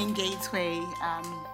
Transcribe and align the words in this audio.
morning, 0.00 0.14
Gateway. 0.14 0.78
Um, 1.02 1.46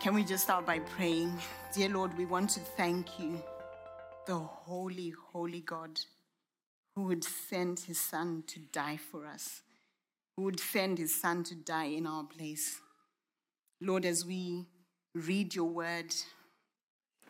can 0.00 0.14
we 0.14 0.24
just 0.24 0.44
start 0.44 0.64
by 0.64 0.78
praying? 0.78 1.38
Dear 1.74 1.90
Lord, 1.90 2.16
we 2.16 2.24
want 2.24 2.48
to 2.50 2.60
thank 2.60 3.18
you, 3.18 3.42
the 4.26 4.38
holy, 4.38 5.12
holy 5.30 5.60
God, 5.60 6.00
who 6.94 7.02
would 7.02 7.22
send 7.22 7.80
his 7.80 8.00
son 8.00 8.44
to 8.46 8.60
die 8.60 8.96
for 8.96 9.26
us, 9.26 9.60
who 10.34 10.44
would 10.44 10.58
send 10.58 10.96
his 10.96 11.14
son 11.14 11.44
to 11.44 11.54
die 11.54 11.92
in 11.98 12.06
our 12.06 12.24
place. 12.24 12.80
Lord, 13.82 14.06
as 14.06 14.24
we 14.24 14.64
read 15.14 15.54
your 15.54 15.68
word, 15.68 16.14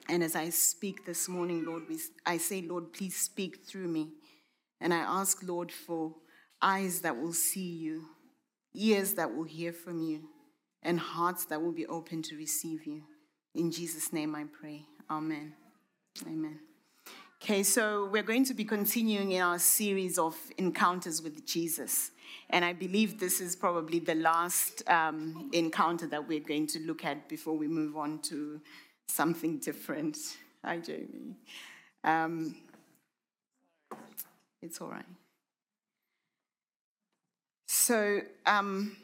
and 0.08 0.22
as 0.22 0.36
I 0.36 0.50
speak 0.50 1.04
this 1.04 1.28
morning, 1.28 1.64
Lord, 1.64 1.88
we, 1.88 1.98
I 2.24 2.36
say, 2.36 2.62
Lord, 2.62 2.92
please 2.92 3.16
speak 3.16 3.64
through 3.66 3.88
me. 3.88 4.10
And 4.80 4.94
I 4.94 4.98
ask, 4.98 5.42
Lord, 5.42 5.72
for 5.72 6.14
eyes 6.62 7.00
that 7.00 7.20
will 7.20 7.32
see 7.32 7.72
you, 7.72 8.04
ears 8.74 9.14
that 9.14 9.34
will 9.34 9.44
hear 9.44 9.72
from 9.72 10.02
you, 10.02 10.28
and 10.82 10.98
hearts 10.98 11.44
that 11.46 11.60
will 11.60 11.72
be 11.72 11.86
open 11.86 12.22
to 12.22 12.36
receive 12.36 12.86
you. 12.86 13.02
In 13.54 13.70
Jesus' 13.70 14.12
name 14.12 14.34
I 14.34 14.44
pray. 14.44 14.84
Amen. 15.10 15.54
Amen. 16.26 16.60
Okay, 17.42 17.62
so 17.62 18.06
we're 18.12 18.22
going 18.22 18.44
to 18.44 18.54
be 18.54 18.64
continuing 18.64 19.32
in 19.32 19.40
our 19.40 19.58
series 19.58 20.18
of 20.18 20.36
encounters 20.58 21.22
with 21.22 21.46
Jesus. 21.46 22.10
And 22.50 22.64
I 22.64 22.74
believe 22.74 23.18
this 23.18 23.40
is 23.40 23.56
probably 23.56 23.98
the 23.98 24.14
last 24.14 24.88
um, 24.88 25.48
encounter 25.52 26.06
that 26.08 26.28
we're 26.28 26.40
going 26.40 26.66
to 26.68 26.80
look 26.80 27.04
at 27.04 27.28
before 27.28 27.56
we 27.56 27.66
move 27.66 27.96
on 27.96 28.18
to 28.24 28.60
something 29.08 29.58
different. 29.58 30.18
Hi, 30.62 30.78
Jamie. 30.78 31.38
Um, 32.04 32.56
it's 34.60 34.80
all 34.80 34.88
right. 34.88 35.06
So 37.80 38.20
um, 38.44 38.94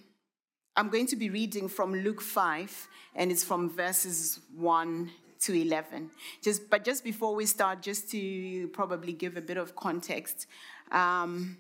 I'm 0.77 0.91
going 0.91 1.07
to 1.07 1.17
be 1.17 1.31
reading 1.31 1.67
from 1.67 1.95
Luke 1.95 2.21
5, 2.21 2.89
and 3.15 3.33
it's 3.33 3.43
from 3.43 3.71
verses 3.71 4.39
1 4.55 5.11
to 5.41 5.55
11. 5.55 6.11
Just, 6.45 6.69
but 6.69 6.85
just 6.85 7.03
before 7.03 7.35
we 7.35 7.47
start, 7.47 7.81
just 7.81 8.11
to 8.11 8.69
probably 8.75 9.15
give 9.15 9.39
a 9.39 9.41
bit 9.41 9.57
of 9.57 9.75
context, 9.75 10.47
um, 10.93 11.57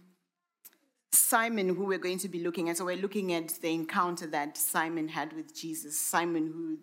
Simon, 1.10 1.74
who 1.74 1.86
we're 1.86 1.96
going 1.96 2.18
to 2.18 2.28
be 2.28 2.40
looking 2.40 2.68
at, 2.68 2.76
so 2.76 2.84
we're 2.84 2.98
looking 2.98 3.32
at 3.32 3.48
the 3.62 3.72
encounter 3.72 4.26
that 4.26 4.58
Simon 4.58 5.08
had 5.08 5.32
with 5.32 5.58
Jesus. 5.58 5.98
Simon, 5.98 6.46
who 6.48 6.78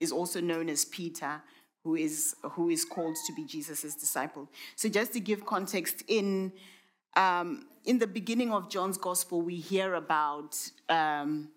is 0.00 0.10
also 0.10 0.40
known 0.40 0.68
as 0.68 0.84
Peter, 0.84 1.40
who 1.84 1.94
is, 1.94 2.34
who 2.42 2.70
is 2.70 2.84
called 2.84 3.16
to 3.28 3.32
be 3.34 3.44
Jesus' 3.44 3.94
disciple. 3.94 4.50
So 4.74 4.88
just 4.88 5.12
to 5.12 5.20
give 5.20 5.46
context, 5.46 6.02
in 6.08 6.52
um, 7.14 7.66
in 7.86 7.98
the 7.98 8.06
beginning 8.06 8.52
of 8.52 8.68
John's 8.68 8.98
gospel, 8.98 9.40
we 9.40 9.56
hear 9.56 9.94
about 9.94 10.58
um, 10.88 11.48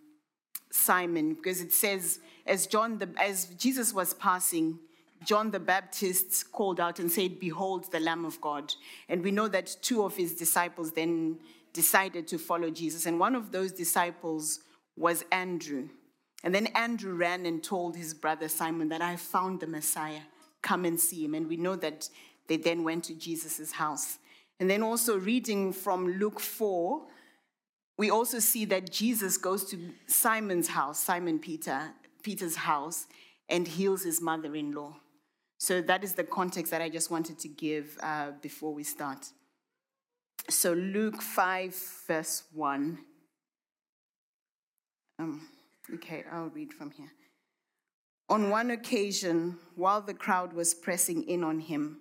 Simon 0.72 1.34
because 1.34 1.60
it 1.60 1.74
says, 1.74 2.20
as 2.46 2.68
John, 2.68 3.00
the, 3.00 3.10
as 3.20 3.46
Jesus 3.58 3.94
was 3.94 4.14
passing, 4.14 4.80
John 5.26 5.52
the 5.52 5.60
Baptist 5.60 6.52
called 6.52 6.80
out 6.80 7.00
and 7.00 7.12
said, 7.12 7.40
"Behold, 7.40 7.92
the 7.92 8.00
Lamb 8.00 8.24
of 8.24 8.40
God." 8.40 8.74
And 9.10 9.22
we 9.22 9.32
know 9.32 9.50
that 9.50 9.76
two 9.82 10.04
of 10.04 10.16
his 10.16 10.34
disciples 10.36 10.94
then 10.94 11.40
decided 11.74 12.28
to 12.30 12.38
follow 12.38 12.70
Jesus, 12.70 13.06
and 13.06 13.20
one 13.20 13.36
of 13.36 13.52
those 13.52 13.72
disciples 13.72 14.62
was 14.96 15.26
Andrew. 15.32 15.90
And 16.44 16.56
then 16.56 16.68
Andrew 16.68 17.16
ran 17.16 17.46
and 17.46 17.62
told 17.62 17.98
his 17.98 18.14
brother 18.14 18.48
Simon 18.48 18.88
that 18.90 19.02
I 19.02 19.18
found 19.18 19.60
the 19.60 19.68
Messiah. 19.68 20.22
Come 20.62 20.86
and 20.86 20.98
see 20.98 21.26
him. 21.26 21.34
And 21.34 21.50
we 21.50 21.58
know 21.58 21.76
that 21.76 22.08
they 22.48 22.56
then 22.56 22.86
went 22.86 23.04
to 23.06 23.14
Jesus' 23.14 23.74
house. 23.74 24.19
And 24.60 24.70
then 24.70 24.84
also 24.84 25.18
reading 25.18 25.72
from 25.72 26.20
Luke 26.20 26.40
4, 26.40 27.02
we 27.98 28.10
also 28.10 28.40
see 28.40 28.66
that 28.66 28.92
Jesus 28.92 29.38
goes 29.38 29.66
to 29.72 29.78
Simon's 30.08 30.70
house, 30.70 31.00
Simon 31.00 31.40
Peter, 31.40 31.92
Peter's 32.24 32.56
house, 32.56 33.08
and 33.48 33.68
heals 33.68 34.04
his 34.04 34.22
mother-in-law. 34.22 34.96
So 35.58 35.82
that 35.82 36.04
is 36.04 36.14
the 36.14 36.24
context 36.24 36.72
that 36.72 36.82
I 36.82 36.90
just 36.90 37.12
wanted 37.12 37.40
to 37.40 37.48
give 37.48 37.98
uh, 38.02 38.32
before 38.42 38.74
we 38.74 38.84
start. 38.84 39.28
So 40.50 40.74
Luke 40.74 41.22
5, 41.22 41.76
verse 42.08 42.44
1. 42.54 43.00
Um, 45.20 45.48
okay, 45.96 46.24
I'll 46.32 46.50
read 46.50 46.74
from 46.74 46.92
here. 46.92 47.12
On 48.30 48.50
one 48.50 48.72
occasion, 48.72 49.58
while 49.76 50.02
the 50.02 50.14
crowd 50.14 50.54
was 50.54 50.74
pressing 50.74 51.24
in 51.24 51.44
on 51.44 51.60
him 51.60 52.00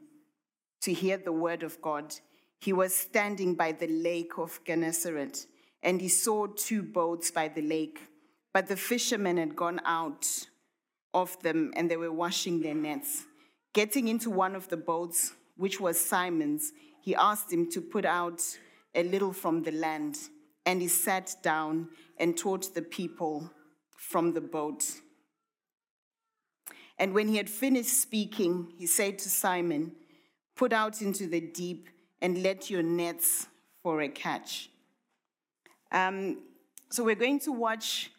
to 0.83 0.93
hear 0.93 1.17
the 1.17 1.33
word 1.33 1.63
of 1.63 1.81
God, 1.83 2.15
he 2.61 2.73
was 2.73 2.95
standing 2.95 3.55
by 3.55 3.73
the 3.73 3.87
lake 3.87 4.39
of 4.39 4.61
Gennesaret, 4.67 5.47
and 5.83 6.01
he 6.01 6.09
saw 6.09 6.47
two 6.47 6.83
boats 6.83 7.31
by 7.31 7.49
the 7.49 7.63
lake. 7.63 8.01
But 8.53 8.67
the 8.67 8.77
fishermen 8.77 9.37
had 9.37 9.55
gone 9.55 9.81
out 9.85 10.27
of 11.15 11.41
them, 11.43 11.73
and 11.77 11.91
they 11.91 11.97
were 11.97 12.13
washing 12.13 12.61
their 12.61 12.75
nets. 12.75 13.25
Getting 13.75 14.09
into 14.09 14.31
one 14.31 14.57
of 14.57 14.69
the 14.69 14.77
boats, 14.77 15.35
which 15.57 15.81
was 15.81 16.01
Simon's, 16.01 16.73
he 17.01 17.15
asked 17.15 17.53
him 17.53 17.71
to 17.71 17.81
put 17.81 18.05
out 18.05 18.43
a 18.95 19.05
little 19.05 19.33
from 19.33 19.63
the 19.63 19.73
land. 19.73 20.19
And 20.67 20.83
he 20.83 20.89
sat 20.89 21.37
down 21.43 21.89
and 22.19 22.37
taught 22.37 22.75
the 22.75 22.83
people 22.83 23.51
from 23.97 24.33
the 24.33 24.41
boat. 24.41 24.85
And 26.99 27.15
when 27.15 27.29
he 27.29 27.37
had 27.37 27.49
finished 27.49 28.01
speaking, 28.01 28.73
he 28.77 28.87
said 28.87 29.19
to 29.21 29.29
Simon, 29.29 29.93
Put 30.57 30.73
out 30.73 31.01
into 31.01 31.29
the 31.29 31.41
deep 31.41 31.89
and 32.21 32.43
let 32.43 32.71
your 32.71 32.83
nets 32.83 33.47
for 33.83 34.03
a 34.03 34.09
catch. 34.09 34.71
Um, 35.93 36.39
so 36.91 37.05
we're 37.05 37.15
going 37.15 37.41
to 37.41 37.53
watch 37.53 38.11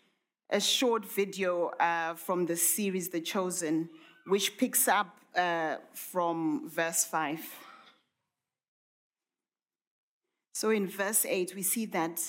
a 0.50 0.60
short 0.60 1.06
video 1.06 1.68
uh, 1.80 2.16
from 2.16 2.46
the 2.46 2.56
series 2.56 3.10
The 3.10 3.22
Chosen, 3.22 3.90
which 4.26 4.58
picks 4.58 4.88
up 4.88 5.16
uh, 5.36 5.78
from 5.94 6.70
verse 6.70 7.06
5. 7.06 7.40
So 10.54 10.72
in 10.72 10.88
verse 10.88 11.26
8, 11.26 11.54
we 11.56 11.62
see 11.62 11.86
that 11.88 12.20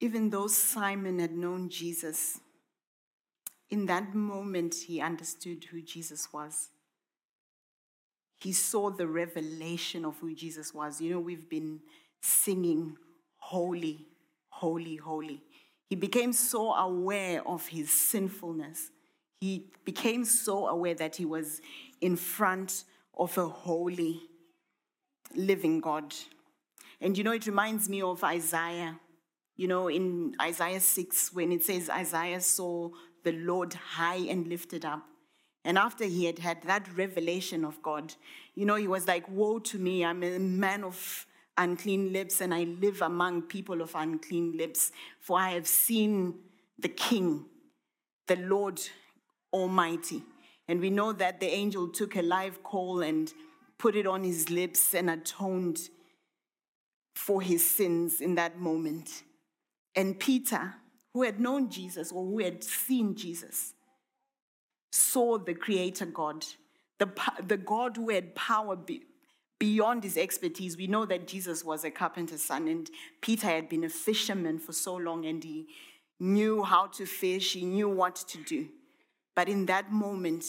even 0.00 0.30
though 0.30 0.46
Simon 0.46 1.18
had 1.18 1.32
known 1.32 1.68
Jesus, 1.68 2.38
in 3.70 3.86
that 3.86 4.14
moment 4.14 4.74
he 4.86 5.00
understood 5.00 5.64
who 5.64 5.80
Jesus 5.80 6.32
was 6.32 6.68
he 8.38 8.52
saw 8.52 8.90
the 8.90 9.06
revelation 9.06 10.04
of 10.04 10.18
who 10.18 10.34
Jesus 10.34 10.74
was. 10.74 11.00
You 11.00 11.10
know, 11.10 11.20
we've 11.20 11.48
been 11.48 11.80
singing, 12.20 12.96
Holy, 13.38 14.06
Holy, 14.48 14.96
Holy. 14.96 15.42
He 15.88 15.96
became 15.96 16.32
so 16.32 16.72
aware 16.72 17.46
of 17.46 17.66
his 17.68 17.90
sinfulness. 17.90 18.90
He 19.40 19.70
became 19.84 20.24
so 20.24 20.66
aware 20.66 20.94
that 20.94 21.16
he 21.16 21.24
was 21.24 21.60
in 22.00 22.16
front 22.16 22.84
of 23.16 23.36
a 23.38 23.48
holy, 23.48 24.20
living 25.34 25.80
God. 25.80 26.14
And 27.00 27.16
you 27.16 27.24
know, 27.24 27.32
it 27.32 27.46
reminds 27.46 27.88
me 27.88 28.02
of 28.02 28.22
Isaiah. 28.24 28.98
You 29.56 29.68
know, 29.68 29.88
in 29.88 30.34
Isaiah 30.40 30.80
6, 30.80 31.32
when 31.32 31.52
it 31.52 31.62
says 31.62 31.88
Isaiah 31.88 32.40
saw 32.40 32.90
the 33.24 33.32
Lord 33.32 33.72
high 33.72 34.26
and 34.28 34.46
lifted 34.46 34.84
up 34.84 35.06
and 35.66 35.76
after 35.76 36.04
he 36.04 36.26
had 36.26 36.38
had 36.38 36.62
that 36.62 36.86
revelation 36.96 37.64
of 37.64 37.82
God, 37.82 38.14
you 38.54 38.64
know, 38.64 38.76
he 38.76 38.86
was 38.86 39.08
like, 39.08 39.28
Woe 39.28 39.58
to 39.58 39.78
me, 39.78 40.04
I'm 40.04 40.22
a 40.22 40.38
man 40.38 40.84
of 40.84 41.26
unclean 41.58 42.12
lips, 42.12 42.40
and 42.40 42.54
I 42.54 42.62
live 42.80 43.02
among 43.02 43.42
people 43.42 43.82
of 43.82 43.92
unclean 43.96 44.56
lips, 44.56 44.92
for 45.18 45.40
I 45.40 45.50
have 45.50 45.66
seen 45.66 46.38
the 46.78 46.88
King, 46.88 47.46
the 48.28 48.36
Lord 48.36 48.80
Almighty. 49.52 50.22
And 50.68 50.80
we 50.80 50.88
know 50.88 51.12
that 51.12 51.40
the 51.40 51.52
angel 51.52 51.88
took 51.88 52.14
a 52.14 52.22
live 52.22 52.62
coal 52.62 53.00
and 53.02 53.32
put 53.76 53.96
it 53.96 54.06
on 54.06 54.22
his 54.22 54.48
lips 54.48 54.94
and 54.94 55.10
atoned 55.10 55.80
for 57.16 57.42
his 57.42 57.68
sins 57.68 58.20
in 58.20 58.36
that 58.36 58.60
moment. 58.60 59.24
And 59.96 60.16
Peter, 60.16 60.74
who 61.12 61.24
had 61.24 61.40
known 61.40 61.70
Jesus 61.70 62.12
or 62.12 62.24
who 62.24 62.38
had 62.38 62.62
seen 62.62 63.16
Jesus, 63.16 63.72
saw 64.90 65.38
the 65.38 65.54
creator 65.54 66.06
God, 66.06 66.44
the, 66.98 67.08
the 67.46 67.56
God 67.56 67.96
who 67.96 68.10
had 68.10 68.34
power 68.34 68.76
be, 68.76 69.02
beyond 69.58 70.04
his 70.04 70.16
expertise. 70.16 70.76
We 70.76 70.86
know 70.86 71.06
that 71.06 71.26
Jesus 71.26 71.64
was 71.64 71.84
a 71.84 71.90
carpenter's 71.90 72.42
son, 72.42 72.68
and 72.68 72.90
Peter 73.20 73.46
had 73.46 73.68
been 73.68 73.84
a 73.84 73.88
fisherman 73.88 74.58
for 74.58 74.72
so 74.72 74.96
long, 74.96 75.24
and 75.26 75.42
he 75.42 75.66
knew 76.18 76.62
how 76.62 76.86
to 76.88 77.06
fish, 77.06 77.54
he 77.54 77.64
knew 77.64 77.88
what 77.88 78.16
to 78.16 78.38
do. 78.38 78.68
But 79.34 79.48
in 79.48 79.66
that 79.66 79.92
moment, 79.92 80.44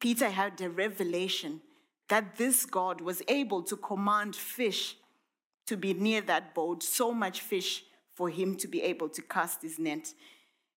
Peter 0.00 0.28
had 0.28 0.60
a 0.60 0.70
revelation 0.70 1.60
that 2.08 2.36
this 2.36 2.64
God 2.64 3.00
was 3.00 3.22
able 3.28 3.62
to 3.64 3.76
command 3.76 4.34
fish 4.36 4.96
to 5.66 5.76
be 5.76 5.92
near 5.92 6.20
that 6.22 6.54
boat, 6.54 6.82
so 6.82 7.12
much 7.12 7.40
fish 7.40 7.84
for 8.14 8.30
him 8.30 8.56
to 8.56 8.66
be 8.66 8.80
able 8.82 9.08
to 9.10 9.22
cast 9.22 9.62
his 9.62 9.78
net. 9.78 10.12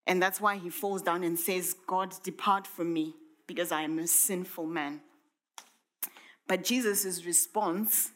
And 0.08 0.22
that's 0.22 0.42
why 0.42 0.58
he 0.58 0.70
falls 0.70 1.02
down 1.02 1.24
and 1.24 1.38
says, 1.38 1.76
God, 1.88 2.14
depart 2.24 2.68
from 2.68 2.92
me, 2.94 3.16
because 3.48 3.72
I 3.72 3.82
am 3.84 4.00
a 4.00 4.08
sinful 4.08 4.66
man. 4.66 5.02
But 6.48 6.64
Jesus' 6.64 7.26
response 7.26 8.12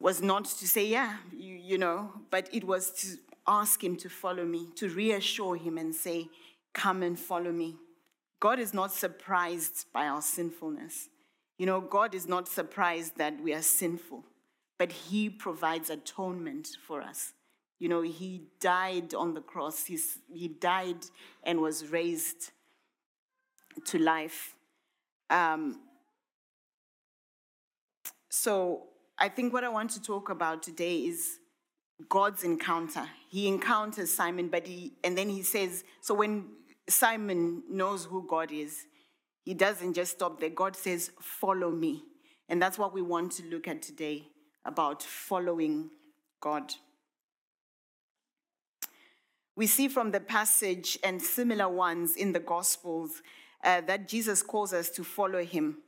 was 0.00 0.20
not 0.20 0.44
to 0.44 0.68
say, 0.68 0.86
yeah, 0.86 1.16
you, 1.32 1.54
you 1.54 1.78
know, 1.78 2.12
but 2.30 2.48
it 2.52 2.64
was 2.64 2.90
to 2.90 3.16
ask 3.46 3.82
him 3.82 3.96
to 3.96 4.08
follow 4.08 4.44
me, 4.44 4.68
to 4.76 4.88
reassure 4.88 5.56
him 5.56 5.78
and 5.78 5.94
say, 5.94 6.28
Come 6.74 7.04
and 7.04 7.18
follow 7.18 7.52
me. 7.52 7.76
God 8.40 8.58
is 8.58 8.74
not 8.74 8.92
surprised 8.92 9.86
by 9.92 10.06
our 10.06 10.20
sinfulness. 10.20 11.08
You 11.56 11.66
know, 11.66 11.80
God 11.80 12.14
is 12.14 12.26
not 12.26 12.48
surprised 12.48 13.16
that 13.16 13.40
we 13.40 13.54
are 13.54 13.62
sinful, 13.62 14.24
but 14.76 14.90
He 14.90 15.30
provides 15.30 15.88
atonement 15.88 16.68
for 16.86 17.00
us. 17.00 17.32
You 17.78 17.88
know, 17.88 18.02
He 18.02 18.42
died 18.60 19.14
on 19.14 19.34
the 19.34 19.40
cross, 19.40 19.84
He's, 19.84 20.18
He 20.32 20.48
died 20.48 21.04
and 21.42 21.60
was 21.60 21.88
raised 21.88 22.50
to 23.86 23.98
life. 23.98 24.54
Um, 25.30 25.80
so, 28.28 28.88
I 29.18 29.28
think 29.28 29.52
what 29.52 29.62
I 29.64 29.68
want 29.68 29.90
to 29.92 30.02
talk 30.02 30.28
about 30.28 30.62
today 30.62 30.98
is 30.98 31.38
God's 32.08 32.42
encounter. 32.42 33.08
He 33.28 33.46
encounters 33.46 34.12
Simon, 34.12 34.48
but 34.48 34.66
he, 34.66 34.92
and 35.04 35.16
then 35.16 35.28
he 35.28 35.42
says, 35.42 35.84
so 36.00 36.14
when 36.14 36.46
Simon 36.88 37.62
knows 37.70 38.04
who 38.04 38.26
God 38.26 38.50
is, 38.50 38.86
he 39.44 39.54
doesn't 39.54 39.94
just 39.94 40.12
stop 40.12 40.40
there. 40.40 40.50
God 40.50 40.74
says, 40.74 41.10
Follow 41.20 41.70
me. 41.70 42.02
And 42.48 42.60
that's 42.60 42.78
what 42.78 42.92
we 42.92 43.02
want 43.02 43.32
to 43.32 43.44
look 43.44 43.68
at 43.68 43.82
today 43.82 44.28
about 44.64 45.02
following 45.02 45.90
God. 46.40 46.72
We 49.56 49.66
see 49.66 49.88
from 49.88 50.10
the 50.10 50.20
passage 50.20 50.98
and 51.04 51.20
similar 51.20 51.68
ones 51.68 52.16
in 52.16 52.32
the 52.32 52.40
Gospels 52.40 53.22
uh, 53.62 53.80
that 53.82 54.08
Jesus 54.08 54.42
calls 54.42 54.72
us 54.72 54.90
to 54.90 55.04
follow 55.04 55.44
him. 55.44 55.78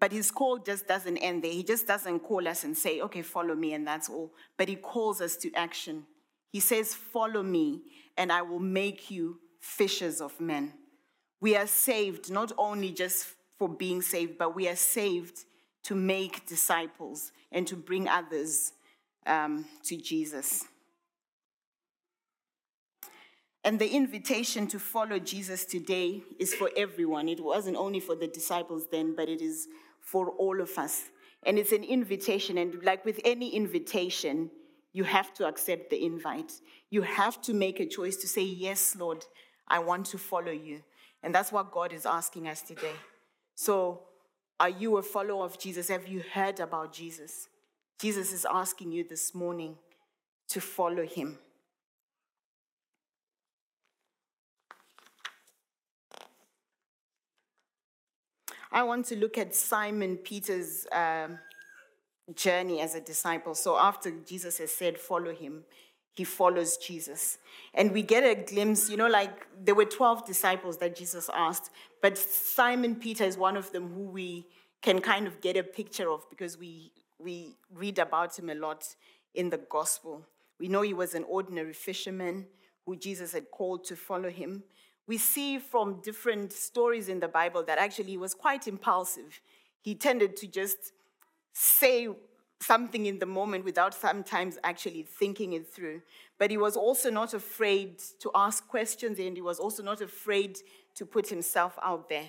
But 0.00 0.12
his 0.12 0.30
call 0.30 0.58
just 0.58 0.88
doesn't 0.88 1.18
end 1.18 1.44
there. 1.44 1.52
He 1.52 1.62
just 1.62 1.86
doesn't 1.86 2.20
call 2.20 2.48
us 2.48 2.64
and 2.64 2.76
say, 2.76 3.00
okay, 3.02 3.22
follow 3.22 3.54
me, 3.54 3.74
and 3.74 3.86
that's 3.86 4.08
all. 4.08 4.32
But 4.56 4.68
he 4.68 4.76
calls 4.76 5.20
us 5.20 5.36
to 5.36 5.52
action. 5.54 6.06
He 6.52 6.60
says, 6.60 6.94
Follow 6.94 7.42
me, 7.42 7.82
and 8.16 8.30
I 8.30 8.42
will 8.42 8.60
make 8.60 9.10
you 9.10 9.40
fishers 9.60 10.20
of 10.20 10.38
men. 10.40 10.74
We 11.40 11.56
are 11.56 11.66
saved 11.66 12.30
not 12.30 12.52
only 12.58 12.92
just 12.92 13.26
for 13.58 13.68
being 13.68 14.02
saved, 14.02 14.38
but 14.38 14.54
we 14.54 14.68
are 14.68 14.76
saved 14.76 15.44
to 15.84 15.94
make 15.94 16.46
disciples 16.46 17.32
and 17.50 17.66
to 17.66 17.74
bring 17.74 18.06
others 18.06 18.72
um, 19.26 19.64
to 19.84 19.96
Jesus. 19.96 20.64
And 23.64 23.78
the 23.78 23.88
invitation 23.88 24.66
to 24.68 24.78
follow 24.78 25.18
Jesus 25.18 25.64
today 25.64 26.22
is 26.38 26.52
for 26.52 26.70
everyone. 26.76 27.28
It 27.28 27.42
wasn't 27.42 27.76
only 27.76 28.00
for 28.00 28.16
the 28.16 28.26
disciples 28.26 28.86
then, 28.90 29.14
but 29.14 29.28
it 29.28 29.40
is 29.40 29.68
for 30.00 30.30
all 30.30 30.60
of 30.60 30.76
us. 30.78 31.04
And 31.44 31.58
it's 31.58 31.72
an 31.72 31.84
invitation. 31.84 32.58
And 32.58 32.82
like 32.82 33.04
with 33.04 33.20
any 33.24 33.50
invitation, 33.50 34.50
you 34.92 35.04
have 35.04 35.32
to 35.34 35.46
accept 35.46 35.90
the 35.90 36.04
invite. 36.04 36.52
You 36.90 37.02
have 37.02 37.40
to 37.42 37.54
make 37.54 37.78
a 37.78 37.86
choice 37.86 38.16
to 38.16 38.28
say, 38.28 38.42
Yes, 38.42 38.96
Lord, 38.96 39.24
I 39.68 39.78
want 39.78 40.06
to 40.06 40.18
follow 40.18 40.52
you. 40.52 40.82
And 41.22 41.34
that's 41.34 41.52
what 41.52 41.70
God 41.70 41.92
is 41.92 42.04
asking 42.04 42.48
us 42.48 42.62
today. 42.62 42.94
So, 43.54 44.02
are 44.58 44.68
you 44.68 44.96
a 44.96 45.02
follower 45.02 45.44
of 45.44 45.58
Jesus? 45.58 45.88
Have 45.88 46.08
you 46.08 46.22
heard 46.32 46.60
about 46.60 46.92
Jesus? 46.92 47.48
Jesus 48.00 48.32
is 48.32 48.44
asking 48.44 48.92
you 48.92 49.04
this 49.08 49.34
morning 49.34 49.76
to 50.48 50.60
follow 50.60 51.06
him. 51.06 51.38
I 58.72 58.82
want 58.84 59.06
to 59.06 59.16
look 59.16 59.36
at 59.36 59.54
Simon 59.54 60.16
Peter's 60.16 60.86
um, 60.92 61.38
journey 62.34 62.80
as 62.80 62.94
a 62.94 63.00
disciple. 63.00 63.54
So, 63.54 63.76
after 63.76 64.10
Jesus 64.26 64.58
has 64.58 64.72
said, 64.72 64.98
Follow 64.98 65.34
him, 65.34 65.64
he 66.14 66.24
follows 66.24 66.78
Jesus. 66.78 67.38
And 67.74 67.92
we 67.92 68.02
get 68.02 68.24
a 68.24 68.34
glimpse, 68.34 68.88
you 68.88 68.96
know, 68.96 69.08
like 69.08 69.46
there 69.62 69.74
were 69.74 69.84
12 69.84 70.26
disciples 70.26 70.78
that 70.78 70.96
Jesus 70.96 71.28
asked, 71.34 71.70
but 72.00 72.16
Simon 72.18 72.96
Peter 72.96 73.24
is 73.24 73.36
one 73.36 73.56
of 73.56 73.72
them 73.72 73.92
who 73.92 74.04
we 74.04 74.46
can 74.80 75.00
kind 75.00 75.26
of 75.26 75.40
get 75.40 75.56
a 75.56 75.62
picture 75.62 76.10
of 76.10 76.28
because 76.28 76.58
we, 76.58 76.92
we 77.18 77.54
read 77.72 77.98
about 77.98 78.38
him 78.38 78.50
a 78.50 78.54
lot 78.54 78.84
in 79.34 79.50
the 79.50 79.58
gospel. 79.70 80.26
We 80.58 80.68
know 80.68 80.82
he 80.82 80.94
was 80.94 81.14
an 81.14 81.24
ordinary 81.24 81.72
fisherman 81.72 82.46
who 82.84 82.96
Jesus 82.96 83.32
had 83.32 83.50
called 83.50 83.84
to 83.84 83.96
follow 83.96 84.28
him. 84.28 84.64
We 85.06 85.18
see 85.18 85.58
from 85.58 86.00
different 86.00 86.52
stories 86.52 87.08
in 87.08 87.20
the 87.20 87.28
Bible 87.28 87.62
that 87.64 87.78
actually 87.78 88.10
he 88.10 88.16
was 88.16 88.34
quite 88.34 88.68
impulsive. 88.68 89.40
He 89.80 89.94
tended 89.94 90.36
to 90.36 90.46
just 90.46 90.92
say 91.52 92.08
something 92.60 93.06
in 93.06 93.18
the 93.18 93.26
moment 93.26 93.64
without 93.64 93.94
sometimes 93.94 94.58
actually 94.62 95.02
thinking 95.02 95.52
it 95.52 95.66
through. 95.66 96.02
But 96.38 96.50
he 96.50 96.56
was 96.56 96.76
also 96.76 97.10
not 97.10 97.34
afraid 97.34 98.00
to 98.20 98.30
ask 98.34 98.66
questions 98.68 99.18
and 99.18 99.36
he 99.36 99.42
was 99.42 99.58
also 99.58 99.82
not 99.82 100.00
afraid 100.00 100.58
to 100.94 101.04
put 101.04 101.28
himself 101.28 101.78
out 101.82 102.08
there. 102.08 102.28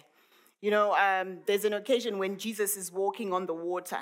You 0.61 0.71
know, 0.71 0.95
um, 0.95 1.39
there's 1.45 1.65
an 1.65 1.73
occasion 1.73 2.17
when 2.17 2.37
Jesus 2.37 2.77
is 2.77 2.91
walking 2.91 3.33
on 3.33 3.45
the 3.45 3.53
water 3.53 3.99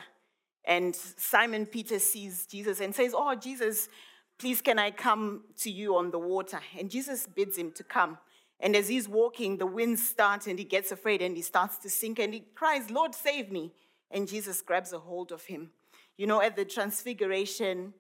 and 0.66 0.96
Simon 0.96 1.66
Peter 1.66 2.00
sees 2.00 2.46
Jesus 2.46 2.80
and 2.80 2.94
says, 2.94 3.14
Oh, 3.16 3.36
Jesus, 3.36 3.90
please 4.38 4.62
can 4.62 4.80
I 4.80 4.92
come 4.92 5.44
to 5.60 5.72
you 5.72 5.98
on 5.98 6.12
the 6.12 6.20
water? 6.20 6.60
And 6.78 6.90
Jesus 6.90 7.26
bids 7.26 7.58
him 7.58 7.72
to 7.74 7.84
come. 7.84 8.18
And 8.62 8.76
as 8.76 8.88
he's 8.88 9.10
walking, 9.10 9.58
the 9.58 9.66
wind 9.66 10.00
starts 10.00 10.46
and 10.46 10.58
he 10.60 10.66
gets 10.66 10.92
afraid 10.92 11.22
and 11.22 11.36
he 11.36 11.42
starts 11.42 11.78
to 11.80 11.90
sink 11.90 12.20
and 12.20 12.34
he 12.34 12.44
cries, 12.54 12.92
Lord, 12.92 13.16
save 13.16 13.52
me. 13.52 13.74
And 14.12 14.28
Jesus 14.28 14.62
grabs 14.62 14.94
a 14.94 15.00
hold 15.00 15.32
of 15.32 15.44
him. 15.46 15.72
You 16.16 16.28
know, 16.28 16.42
at 16.42 16.56
the 16.56 16.66
transfiguration, 16.66 17.94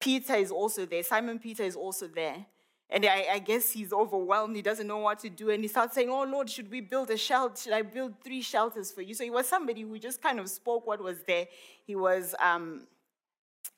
Peter 0.00 0.36
is 0.36 0.52
also 0.52 0.86
there. 0.86 1.02
Simon 1.02 1.40
Peter 1.40 1.64
is 1.64 1.74
also 1.74 2.06
there. 2.06 2.46
And 2.90 3.04
I, 3.04 3.26
I, 3.32 3.38
guess 3.38 3.70
he's 3.70 3.92
overwhelmed. 3.92 4.56
He 4.56 4.62
doesn't 4.62 4.86
know 4.86 4.98
what 4.98 5.18
to 5.18 5.28
do. 5.28 5.50
And 5.50 5.62
he 5.62 5.68
starts 5.68 5.94
saying, 5.94 6.08
Oh, 6.08 6.22
Lord, 6.22 6.48
should 6.48 6.70
we 6.70 6.80
build 6.80 7.10
a 7.10 7.18
shelter? 7.18 7.60
Should 7.60 7.72
I 7.74 7.82
build 7.82 8.14
three 8.24 8.40
shelters 8.40 8.92
for 8.92 9.02
you? 9.02 9.12
So 9.12 9.24
he 9.24 9.30
was 9.30 9.46
somebody 9.46 9.82
who 9.82 9.98
just 9.98 10.22
kind 10.22 10.40
of 10.40 10.48
spoke 10.48 10.86
what 10.86 11.02
was 11.02 11.20
there. 11.26 11.48
He 11.84 11.96
was, 11.96 12.34
um, 12.40 12.86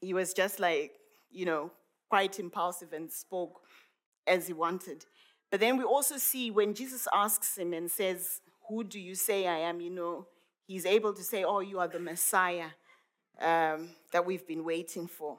he 0.01 0.15
was 0.15 0.33
just 0.33 0.61
like, 0.61 0.93
you 1.33 1.45
know, 1.45 1.73
quite 2.09 2.39
impulsive 2.39 2.93
and 2.93 3.11
spoke 3.11 3.63
as 4.29 4.47
he 4.47 4.53
wanted. 4.53 5.05
But 5.51 5.61
then 5.61 5.77
we 5.77 5.85
also 5.85 6.17
see 6.17 6.51
when 6.51 6.75
Jesus 6.75 7.09
asks 7.13 7.59
him 7.59 7.73
and 7.73 7.91
says, 7.91 8.41
Who 8.69 8.85
do 8.85 9.01
you 9.01 9.15
say 9.15 9.47
I 9.47 9.59
am? 9.59 9.81
You 9.81 9.91
know, 9.91 10.27
he's 10.67 10.87
able 10.87 11.13
to 11.13 11.23
say, 11.23 11.45
Oh, 11.45 11.61
you 11.61 11.81
are 11.81 11.89
the 11.89 11.99
Messiah 11.99 12.69
um, 13.41 13.91
that 14.13 14.25
we've 14.25 14.47
been 14.47 14.65
waiting 14.65 15.09
for. 15.09 15.39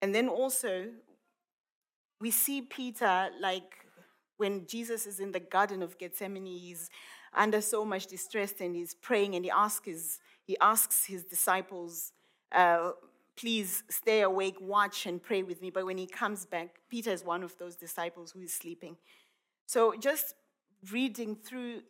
And 0.00 0.14
then 0.14 0.28
also, 0.28 0.88
we 2.20 2.30
see 2.30 2.62
Peter, 2.62 3.30
like 3.40 3.86
when 4.36 4.66
Jesus 4.66 5.06
is 5.06 5.20
in 5.20 5.32
the 5.32 5.40
Garden 5.40 5.82
of 5.82 5.98
Gethsemane, 5.98 6.46
he's 6.46 6.90
under 7.34 7.60
so 7.60 7.84
much 7.84 8.06
distress 8.08 8.54
and 8.60 8.74
he's 8.74 8.94
praying 8.94 9.34
and 9.36 9.44
he 9.44 9.50
asks 9.50 9.86
his, 9.86 10.18
he 10.44 10.56
asks 10.60 11.06
his 11.06 11.24
disciples, 11.24 12.12
uh, 12.50 12.90
please 13.36 13.82
stay 13.88 14.22
awake, 14.22 14.56
watch, 14.60 15.06
and 15.06 15.22
pray 15.22 15.42
with 15.42 15.62
me. 15.62 15.70
But 15.70 15.86
when 15.86 15.98
he 15.98 16.06
comes 16.06 16.44
back, 16.44 16.76
Peter 16.88 17.10
is 17.10 17.24
one 17.24 17.42
of 17.42 17.56
those 17.58 17.76
disciples 17.76 18.32
who 18.32 18.40
is 18.40 18.54
sleeping. 18.54 18.96
So 19.66 19.94
just 19.98 20.34
reading 20.90 21.36
through 21.36 21.82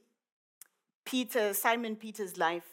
Peter, 1.05 1.53
Simon 1.55 1.97
Peter's 1.97 2.37
life, 2.37 2.67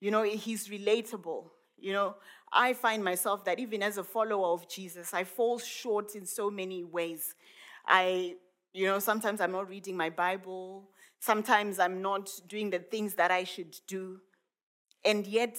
you 0.00 0.10
know, 0.10 0.22
he's 0.22 0.68
relatable. 0.68 1.44
You 1.78 1.92
know, 1.92 2.16
I 2.52 2.74
find 2.74 3.02
myself 3.02 3.44
that 3.44 3.58
even 3.58 3.82
as 3.82 3.96
a 3.96 4.04
follower 4.04 4.48
of 4.48 4.68
Jesus, 4.68 5.14
I 5.14 5.24
fall 5.24 5.58
short 5.58 6.14
in 6.14 6.26
so 6.26 6.50
many 6.50 6.84
ways. 6.84 7.34
I, 7.86 8.36
you 8.72 8.86
know, 8.86 8.98
sometimes 8.98 9.40
I'm 9.40 9.52
not 9.52 9.68
reading 9.68 9.96
my 9.96 10.10
Bible, 10.10 10.90
sometimes 11.20 11.78
I'm 11.78 12.02
not 12.02 12.30
doing 12.48 12.70
the 12.70 12.78
things 12.78 13.14
that 13.14 13.30
I 13.30 13.44
should 13.44 13.76
do. 13.86 14.20
And 15.04 15.26
yet, 15.26 15.58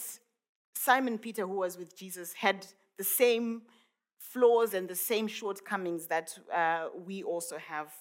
Simon 0.75 1.17
Peter, 1.17 1.45
who 1.45 1.57
was 1.57 1.77
with 1.77 1.95
Jesus, 1.95 2.33
had 2.33 2.65
the 2.97 3.03
same 3.03 3.63
flaws 4.17 4.73
and 4.73 4.87
the 4.87 4.95
same 4.95 5.27
shortcomings 5.27 6.07
that 6.07 6.37
uh, 6.53 6.87
we 7.05 7.23
also 7.23 7.57
have. 7.57 7.91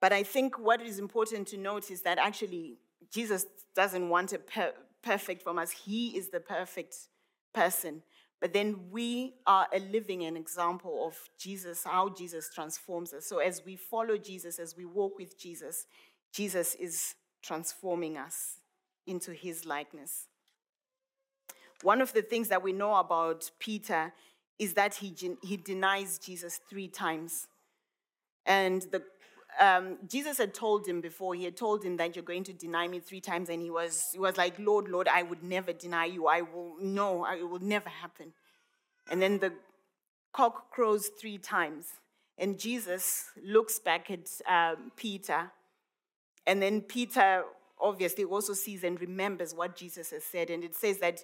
But 0.00 0.12
I 0.12 0.22
think 0.22 0.58
what 0.58 0.80
is 0.80 0.98
important 0.98 1.48
to 1.48 1.56
note 1.56 1.90
is 1.90 2.02
that 2.02 2.18
actually 2.18 2.78
Jesus 3.10 3.46
doesn't 3.74 4.08
want 4.08 4.32
a 4.32 4.38
per- 4.38 4.74
perfect 5.02 5.42
from 5.42 5.58
us. 5.58 5.70
He 5.70 6.16
is 6.16 6.28
the 6.28 6.40
perfect 6.40 6.96
person. 7.52 8.02
But 8.40 8.54
then 8.54 8.90
we 8.90 9.34
are 9.46 9.66
a 9.72 9.78
living 9.78 10.24
an 10.24 10.36
example 10.36 11.06
of 11.06 11.16
Jesus, 11.38 11.84
how 11.84 12.08
Jesus 12.08 12.50
transforms 12.54 13.12
us. 13.12 13.26
So 13.26 13.38
as 13.38 13.62
we 13.66 13.76
follow 13.76 14.16
Jesus, 14.16 14.58
as 14.58 14.76
we 14.76 14.86
walk 14.86 15.18
with 15.18 15.38
Jesus, 15.38 15.86
Jesus 16.32 16.74
is 16.74 17.14
transforming 17.42 18.16
us 18.16 18.60
into 19.06 19.32
his 19.32 19.66
likeness. 19.66 20.26
One 21.82 22.00
of 22.00 22.12
the 22.12 22.22
things 22.22 22.48
that 22.48 22.62
we 22.62 22.72
know 22.72 22.94
about 22.96 23.50
Peter 23.58 24.12
is 24.58 24.74
that 24.74 24.94
he, 24.94 25.14
he 25.42 25.56
denies 25.56 26.18
Jesus 26.18 26.60
three 26.68 26.88
times. 26.88 27.48
And 28.44 28.82
the 28.90 29.02
um, 29.58 29.98
Jesus 30.06 30.38
had 30.38 30.54
told 30.54 30.86
him 30.86 31.00
before, 31.00 31.34
he 31.34 31.44
had 31.44 31.56
told 31.56 31.84
him 31.84 31.96
that 31.96 32.14
you're 32.14 32.24
going 32.24 32.44
to 32.44 32.52
deny 32.52 32.86
me 32.86 33.00
three 33.00 33.20
times, 33.20 33.48
and 33.48 33.60
he 33.60 33.70
was, 33.70 34.10
he 34.12 34.18
was 34.18 34.36
like, 34.36 34.58
Lord, 34.58 34.88
Lord, 34.88 35.08
I 35.08 35.22
would 35.22 35.42
never 35.42 35.72
deny 35.72 36.04
you. 36.04 36.26
I 36.28 36.42
will, 36.42 36.76
no, 36.80 37.26
it 37.26 37.48
will 37.48 37.58
never 37.58 37.88
happen. 37.88 38.32
And 39.10 39.20
then 39.20 39.38
the 39.38 39.52
cock 40.32 40.70
crows 40.70 41.10
three 41.20 41.38
times, 41.38 41.86
and 42.38 42.58
Jesus 42.58 43.30
looks 43.44 43.78
back 43.78 44.10
at 44.10 44.28
um, 44.48 44.92
Peter, 44.96 45.50
and 46.46 46.62
then 46.62 46.80
Peter 46.80 47.42
obviously 47.80 48.24
also 48.24 48.52
sees 48.52 48.84
and 48.84 49.00
remembers 49.00 49.54
what 49.54 49.74
Jesus 49.76 50.10
has 50.10 50.24
said, 50.24 50.50
and 50.50 50.62
it 50.62 50.74
says 50.76 50.98
that 50.98 51.20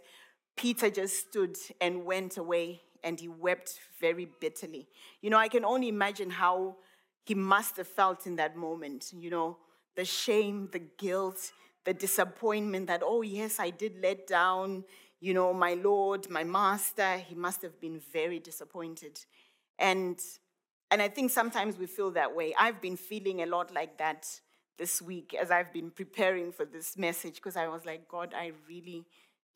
Peter 0.56 0.90
just 0.90 1.28
stood 1.28 1.56
and 1.80 2.04
went 2.04 2.36
away 2.36 2.80
and 3.04 3.20
he 3.20 3.28
wept 3.28 3.78
very 4.00 4.26
bitterly. 4.40 4.88
You 5.20 5.30
know, 5.30 5.38
I 5.38 5.48
can 5.48 5.64
only 5.64 5.88
imagine 5.88 6.30
how 6.30 6.76
he 7.24 7.34
must 7.34 7.76
have 7.76 7.88
felt 7.88 8.26
in 8.26 8.36
that 8.36 8.56
moment, 8.56 9.12
you 9.14 9.30
know, 9.30 9.58
the 9.96 10.04
shame, 10.04 10.68
the 10.72 10.78
guilt, 10.78 11.52
the 11.84 11.94
disappointment 11.94 12.86
that, 12.88 13.02
oh, 13.04 13.22
yes, 13.22 13.58
I 13.58 13.70
did 13.70 14.00
let 14.02 14.26
down, 14.26 14.84
you 15.20 15.34
know, 15.34 15.52
my 15.52 15.74
Lord, 15.74 16.28
my 16.30 16.44
Master. 16.44 17.18
He 17.18 17.34
must 17.34 17.62
have 17.62 17.80
been 17.80 18.00
very 18.12 18.38
disappointed. 18.38 19.18
And, 19.78 20.18
and 20.90 21.02
I 21.02 21.08
think 21.08 21.30
sometimes 21.30 21.78
we 21.78 21.86
feel 21.86 22.10
that 22.12 22.34
way. 22.34 22.54
I've 22.58 22.80
been 22.80 22.96
feeling 22.96 23.42
a 23.42 23.46
lot 23.46 23.72
like 23.72 23.98
that 23.98 24.26
this 24.78 25.00
week 25.00 25.34
as 25.34 25.50
I've 25.50 25.72
been 25.72 25.90
preparing 25.90 26.52
for 26.52 26.64
this 26.64 26.98
message 26.98 27.36
because 27.36 27.56
I 27.56 27.68
was 27.68 27.84
like, 27.84 28.08
God, 28.08 28.34
I 28.36 28.52
really 28.68 29.06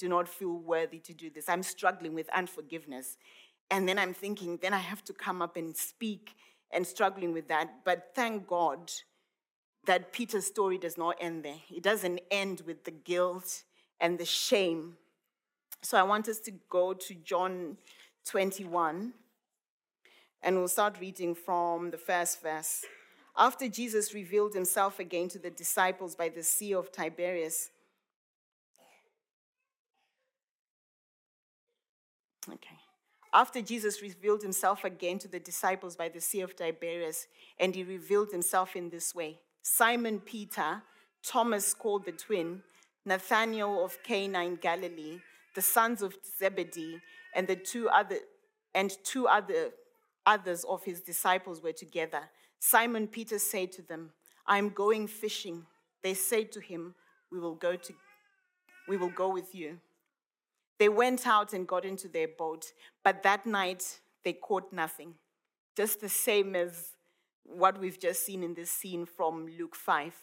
do 0.01 0.09
not 0.09 0.27
feel 0.29 0.57
worthy 0.59 0.99
to 0.99 1.13
do 1.13 1.29
this. 1.29 1.49
I'm 1.49 1.63
struggling 1.63 2.15
with 2.15 2.29
unforgiveness. 2.31 3.19
And 3.71 3.87
then 3.87 3.99
I'm 3.99 4.15
thinking, 4.15 4.59
then 4.61 4.73
I 4.73 4.79
have 4.79 5.05
to 5.05 5.13
come 5.13 5.43
up 5.43 5.57
and 5.57 5.77
speak 5.77 6.35
and 6.73 6.87
struggling 6.87 7.33
with 7.33 7.49
that. 7.49 7.85
But 7.85 8.13
thank 8.15 8.49
God 8.49 8.91
that 9.85 10.13
Peter's 10.13 10.47
story 10.47 10.79
does 10.79 10.97
not 10.97 11.17
end 11.21 11.45
there. 11.45 11.61
It 11.71 11.83
doesn't 11.83 12.21
end 12.31 12.63
with 12.67 12.85
the 12.85 12.91
guilt 12.91 13.63
and 14.01 14.19
the 14.19 14.25
shame. 14.25 14.97
So 15.83 15.99
I 15.99 16.03
want 16.03 16.29
us 16.29 16.41
to 16.41 16.53
go 16.69 16.95
to 16.95 17.15
John 17.15 17.77
21, 18.27 19.13
and 20.43 20.57
we'll 20.57 20.69
start 20.69 20.97
reading 21.01 21.35
from 21.35 21.91
the 21.91 21.99
first 21.99 22.43
verse. 22.43 22.85
After 23.37 23.69
Jesus 23.69 24.15
revealed 24.15 24.55
himself 24.55 24.99
again 24.99 25.29
to 25.29 25.39
the 25.39 25.51
disciples 25.51 26.15
by 26.15 26.29
the 26.29 26.43
Sea 26.43 26.75
of 26.75 26.93
Tiberias, 26.93 27.71
okay. 32.55 32.79
After 33.33 33.63
Jesus 33.63 34.03
revealed 34.03 34.43
himself 34.43 34.85
again 34.85 35.19
to 35.21 35.29
the 35.29 35.39
disciples 35.39 35.95
by 35.95 36.09
the 36.09 36.21
Sea 36.21 36.41
of 36.41 36.57
Tiberias, 36.57 37.29
and 37.59 37.75
he 37.75 37.85
revealed 37.85 38.33
himself 38.33 38.75
in 38.75 38.91
this 38.91 39.15
way 39.15 39.39
Simon 39.63 40.21
Peter, 40.21 40.83
Thomas 41.23 41.75
called 41.75 42.05
the 42.05 42.13
twin, 42.13 42.63
Nathanael 43.05 43.85
of 43.85 44.03
Cana 44.03 44.43
in 44.43 44.57
Galilee, 44.57 45.21
the 45.55 45.63
sons 45.63 46.03
of 46.03 46.17
Zebedee, 46.39 47.01
and 47.35 47.47
the 47.47 47.57
two 47.57 47.89
other 47.89 48.19
and 48.75 48.97
two 49.05 49.27
other 49.27 49.71
others 50.27 50.65
of 50.65 50.85
his 50.85 51.01
disciples 51.01 51.63
were 51.63 51.73
together. 51.73 52.23
Simon 52.59 53.07
Peter 53.07 53.39
said 53.39 53.73
to 53.73 53.83
them, 53.83 54.11
I 54.47 54.59
am 54.59 54.71
going 54.71 55.07
fishing. 55.07 55.67
They 56.03 56.15
said 56.15 56.53
to 56.53 56.61
him, 56.61 56.95
We 57.31 57.39
will 57.39 57.55
go 57.55 57.77
to 57.77 57.95
we 58.89 58.97
will 58.97 59.11
go 59.11 59.29
with 59.29 59.55
you. 59.55 59.79
They 60.81 60.89
went 60.89 61.27
out 61.27 61.53
and 61.53 61.69
got 61.69 61.85
into 61.85 62.09
their 62.09 62.27
boat, 62.27 62.73
but 63.05 63.23
that 63.23 63.45
night 63.45 64.01
they 64.25 64.33
caught 64.33 64.73
nothing. 64.73 65.13
Just 65.77 66.01
the 66.01 66.09
same 66.09 66.57
as 66.57 66.97
what 67.45 67.79
we've 67.79 68.01
just 68.01 68.25
seen 68.25 68.43
in 68.43 68.55
this 68.55 68.71
scene 68.71 69.05
from 69.05 69.47
Luke 69.59 69.77
5. 69.77 70.15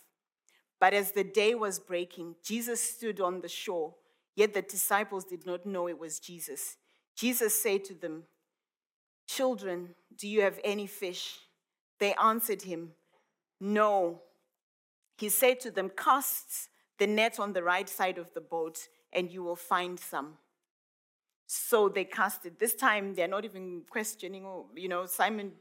But 0.79 0.95
as 0.95 1.11
the 1.11 1.23
day 1.23 1.53
was 1.53 1.77
breaking, 1.77 2.37
Jesus 2.43 2.81
stood 2.81 3.21
on 3.21 3.41
the 3.41 3.47
shore, 3.47 3.93
yet 4.35 4.55
the 4.55 4.63
disciples 4.63 5.25
did 5.25 5.45
not 5.45 5.67
know 5.67 5.87
it 5.87 5.99
was 5.99 6.19
Jesus. 6.19 6.77
Jesus 7.15 7.61
said 7.61 7.85
to 7.85 7.93
them, 7.93 8.23
Children, 9.27 9.93
do 10.17 10.27
you 10.27 10.41
have 10.41 10.59
any 10.63 10.87
fish? 10.87 11.37
They 11.99 12.15
answered 12.15 12.63
him, 12.63 12.93
No. 13.59 14.23
He 15.19 15.29
said 15.29 15.59
to 15.59 15.71
them, 15.71 15.91
Cast 15.95 16.69
the 16.97 17.05
net 17.05 17.39
on 17.39 17.53
the 17.53 17.63
right 17.63 17.87
side 17.87 18.17
of 18.17 18.33
the 18.33 18.41
boat, 18.41 18.87
and 19.13 19.31
you 19.31 19.43
will 19.43 19.55
find 19.55 19.99
some. 19.99 20.39
So 21.47 21.87
they 21.87 22.03
cast 22.03 22.45
it. 22.45 22.59
This 22.59 22.75
time 22.75 23.15
they're 23.15 23.27
not 23.27 23.45
even 23.45 23.83
questioning, 23.89 24.45
you 24.75 24.89
know, 24.89 25.05
Simon 25.05 25.53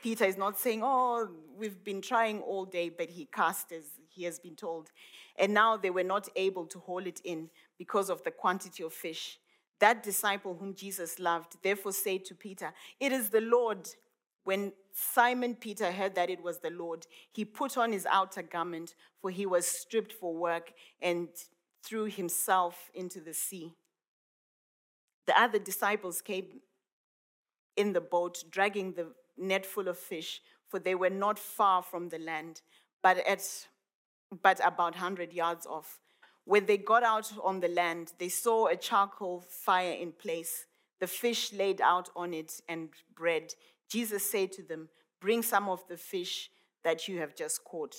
Peter 0.00 0.24
is 0.24 0.38
not 0.38 0.58
saying, 0.58 0.80
Oh, 0.82 1.28
we've 1.58 1.82
been 1.82 2.00
trying 2.00 2.40
all 2.40 2.64
day, 2.64 2.88
but 2.88 3.10
he 3.10 3.26
cast 3.26 3.72
as 3.72 3.84
he 4.08 4.24
has 4.24 4.38
been 4.38 4.54
told. 4.54 4.90
And 5.36 5.52
now 5.52 5.76
they 5.76 5.90
were 5.90 6.04
not 6.04 6.28
able 6.36 6.66
to 6.66 6.78
hold 6.78 7.08
it 7.08 7.20
in 7.24 7.50
because 7.78 8.10
of 8.10 8.22
the 8.22 8.30
quantity 8.30 8.84
of 8.84 8.92
fish. 8.92 9.38
That 9.80 10.04
disciple 10.04 10.54
whom 10.54 10.74
Jesus 10.74 11.18
loved 11.18 11.56
therefore 11.62 11.92
said 11.92 12.24
to 12.26 12.34
Peter, 12.34 12.72
It 13.00 13.12
is 13.12 13.30
the 13.30 13.40
Lord. 13.40 13.88
When 14.44 14.72
Simon 14.92 15.54
Peter 15.54 15.90
heard 15.90 16.14
that 16.16 16.28
it 16.28 16.42
was 16.42 16.58
the 16.58 16.70
Lord, 16.70 17.06
he 17.32 17.46
put 17.46 17.78
on 17.78 17.92
his 17.92 18.06
outer 18.06 18.42
garment, 18.42 18.94
for 19.20 19.30
he 19.30 19.46
was 19.46 19.66
stripped 19.66 20.12
for 20.12 20.34
work, 20.34 20.74
and 21.00 21.28
threw 21.82 22.04
himself 22.04 22.90
into 22.94 23.20
the 23.20 23.32
sea. 23.32 23.72
The 25.26 25.40
other 25.40 25.58
disciples 25.58 26.20
came 26.20 26.60
in 27.76 27.92
the 27.92 28.00
boat, 28.00 28.44
dragging 28.50 28.92
the 28.92 29.12
net 29.36 29.66
full 29.66 29.88
of 29.88 29.98
fish, 29.98 30.40
for 30.68 30.78
they 30.78 30.94
were 30.94 31.10
not 31.10 31.38
far 31.38 31.82
from 31.82 32.08
the 32.08 32.18
land, 32.18 32.62
but 33.02 33.18
at 33.26 33.66
but 34.42 34.58
about 34.64 34.94
100 34.94 35.32
yards 35.32 35.66
off. 35.66 36.00
When 36.44 36.66
they 36.66 36.76
got 36.76 37.02
out 37.02 37.32
on 37.42 37.60
the 37.60 37.68
land, 37.68 38.12
they 38.18 38.28
saw 38.28 38.66
a 38.66 38.76
charcoal 38.76 39.40
fire 39.48 39.92
in 39.92 40.12
place, 40.12 40.66
the 41.00 41.06
fish 41.06 41.52
laid 41.52 41.80
out 41.80 42.10
on 42.16 42.34
it, 42.34 42.60
and 42.68 42.90
bread. 43.14 43.54
Jesus 43.88 44.28
said 44.28 44.52
to 44.52 44.62
them, 44.62 44.88
Bring 45.20 45.42
some 45.42 45.68
of 45.68 45.86
the 45.88 45.96
fish 45.96 46.50
that 46.82 47.08
you 47.08 47.18
have 47.18 47.34
just 47.34 47.64
caught. 47.64 47.94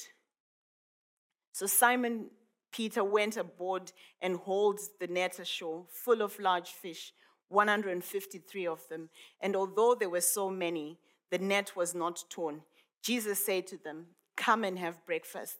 So 1.53 1.65
Simon 1.65 2.29
Peter 2.75 3.05
went 3.05 3.38
aboard 3.38 3.94
and 4.22 4.36
hauled 4.36 4.82
the 5.00 5.08
net 5.08 5.39
ashore, 5.39 5.86
full 5.89 6.22
of 6.22 6.38
large 6.39 6.72
fish, 6.72 7.13
153 7.48 8.67
of 8.67 8.86
them. 8.89 9.10
And 9.39 9.55
although 9.55 9.96
there 9.96 10.10
were 10.10 10.20
so 10.20 10.50
many, 10.50 11.00
the 11.32 11.38
net 11.38 11.72
was 11.77 11.96
not 11.96 12.25
torn. 12.29 12.63
Jesus 13.01 13.46
said 13.46 13.65
to 13.67 13.77
them, 13.77 14.08
Come 14.36 14.65
and 14.65 14.77
have 14.77 15.05
breakfast. 15.05 15.55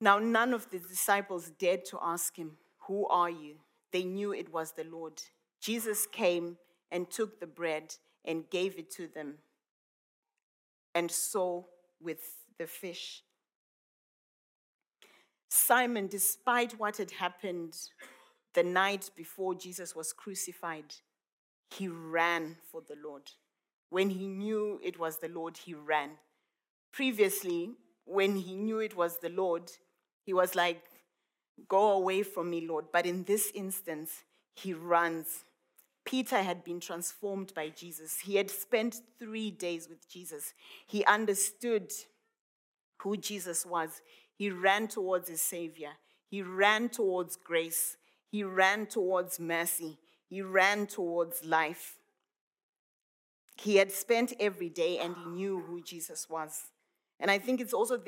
Now, 0.00 0.20
none 0.20 0.54
of 0.54 0.70
the 0.70 0.78
disciples 0.78 1.50
dared 1.58 1.84
to 1.86 1.98
ask 2.00 2.36
him, 2.36 2.52
Who 2.86 3.08
are 3.08 3.30
you? 3.30 3.56
They 3.90 4.04
knew 4.04 4.32
it 4.32 4.52
was 4.52 4.72
the 4.72 4.84
Lord. 4.84 5.20
Jesus 5.60 6.06
came 6.06 6.56
and 6.92 7.10
took 7.10 7.40
the 7.40 7.48
bread 7.48 7.96
and 8.24 8.48
gave 8.48 8.78
it 8.78 8.92
to 8.92 9.08
them, 9.08 9.38
and 10.94 11.10
so 11.10 11.66
with 12.00 12.20
the 12.58 12.66
fish. 12.68 13.24
Simon, 15.48 16.06
despite 16.06 16.78
what 16.78 16.98
had 16.98 17.10
happened 17.12 17.76
the 18.54 18.62
night 18.62 19.10
before 19.16 19.54
Jesus 19.54 19.94
was 19.94 20.12
crucified, 20.12 20.94
he 21.70 21.88
ran 21.88 22.56
for 22.70 22.82
the 22.86 22.96
Lord. 23.02 23.30
When 23.90 24.10
he 24.10 24.26
knew 24.26 24.80
it 24.82 24.98
was 24.98 25.18
the 25.18 25.28
Lord, 25.28 25.56
he 25.56 25.74
ran. 25.74 26.10
Previously, 26.92 27.70
when 28.04 28.36
he 28.36 28.54
knew 28.54 28.80
it 28.80 28.96
was 28.96 29.18
the 29.18 29.28
Lord, 29.30 29.70
he 30.24 30.32
was 30.32 30.54
like, 30.54 30.82
Go 31.66 31.92
away 31.92 32.22
from 32.22 32.50
me, 32.50 32.66
Lord. 32.66 32.86
But 32.92 33.06
in 33.06 33.24
this 33.24 33.50
instance, 33.54 34.22
he 34.54 34.74
runs. 34.74 35.44
Peter 36.04 36.40
had 36.42 36.62
been 36.64 36.80
transformed 36.80 37.52
by 37.54 37.68
Jesus. 37.70 38.20
He 38.20 38.36
had 38.36 38.50
spent 38.50 39.00
three 39.18 39.50
days 39.50 39.88
with 39.88 40.08
Jesus. 40.08 40.54
He 40.86 41.04
understood 41.04 41.92
who 42.98 43.16
Jesus 43.16 43.66
was. 43.66 44.00
He 44.38 44.50
ran 44.50 44.86
towards 44.86 45.28
his 45.28 45.42
Savior. 45.42 45.90
He 46.30 46.42
ran 46.42 46.90
towards 46.90 47.34
grace. 47.34 47.96
He 48.30 48.44
ran 48.44 48.86
towards 48.86 49.40
mercy. 49.40 49.98
He 50.30 50.42
ran 50.42 50.86
towards 50.86 51.44
life. 51.44 51.96
He 53.56 53.76
had 53.76 53.90
spent 53.90 54.34
every 54.38 54.68
day 54.68 54.98
and 54.98 55.16
he 55.16 55.30
knew 55.30 55.60
who 55.60 55.82
Jesus 55.82 56.30
was. 56.30 56.68
And 57.18 57.32
I 57.32 57.38
think 57.38 57.60
it's 57.60 57.74
also, 57.74 58.00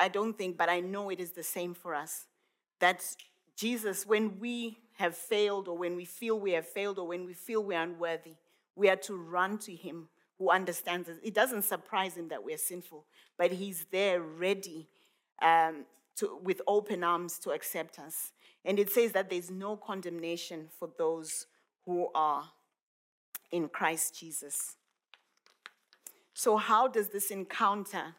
I 0.00 0.08
don't 0.08 0.38
think, 0.38 0.56
but 0.56 0.70
I 0.70 0.80
know 0.80 1.10
it 1.10 1.20
is 1.20 1.32
the 1.32 1.42
same 1.42 1.74
for 1.74 1.94
us. 1.94 2.24
That 2.80 3.04
Jesus, 3.54 4.06
when 4.06 4.40
we 4.40 4.78
have 4.94 5.14
failed 5.14 5.68
or 5.68 5.76
when 5.76 5.96
we 5.96 6.06
feel 6.06 6.40
we 6.40 6.52
have 6.52 6.66
failed 6.66 6.98
or 6.98 7.06
when 7.06 7.26
we 7.26 7.34
feel 7.34 7.62
we 7.62 7.74
are 7.74 7.82
unworthy, 7.82 8.36
we 8.74 8.88
are 8.88 8.96
to 8.96 9.16
run 9.16 9.58
to 9.58 9.74
him 9.74 10.08
who 10.38 10.50
understands 10.50 11.10
us. 11.10 11.16
It 11.22 11.34
doesn't 11.34 11.62
surprise 11.62 12.16
him 12.16 12.28
that 12.28 12.42
we 12.42 12.54
are 12.54 12.58
sinful, 12.58 13.04
but 13.36 13.52
he's 13.52 13.84
there 13.90 14.22
ready 14.22 14.88
um, 15.42 15.84
to, 16.16 16.38
with 16.42 16.60
open 16.66 17.04
arms 17.04 17.38
to 17.40 17.50
accept 17.50 17.98
us. 17.98 18.32
And 18.64 18.78
it 18.78 18.90
says 18.90 19.12
that 19.12 19.30
there's 19.30 19.50
no 19.50 19.76
condemnation 19.76 20.68
for 20.78 20.88
those 20.96 21.46
who 21.84 22.08
are 22.14 22.44
in 23.50 23.68
Christ 23.68 24.18
Jesus. 24.18 24.76
So, 26.32 26.56
how 26.56 26.88
does 26.88 27.08
this 27.08 27.30
encounter 27.30 28.16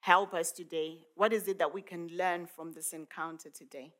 help 0.00 0.34
us 0.34 0.52
today? 0.52 0.98
What 1.16 1.32
is 1.32 1.48
it 1.48 1.58
that 1.58 1.74
we 1.74 1.82
can 1.82 2.08
learn 2.08 2.46
from 2.46 2.72
this 2.72 2.92
encounter 2.92 3.50
today? 3.50 3.92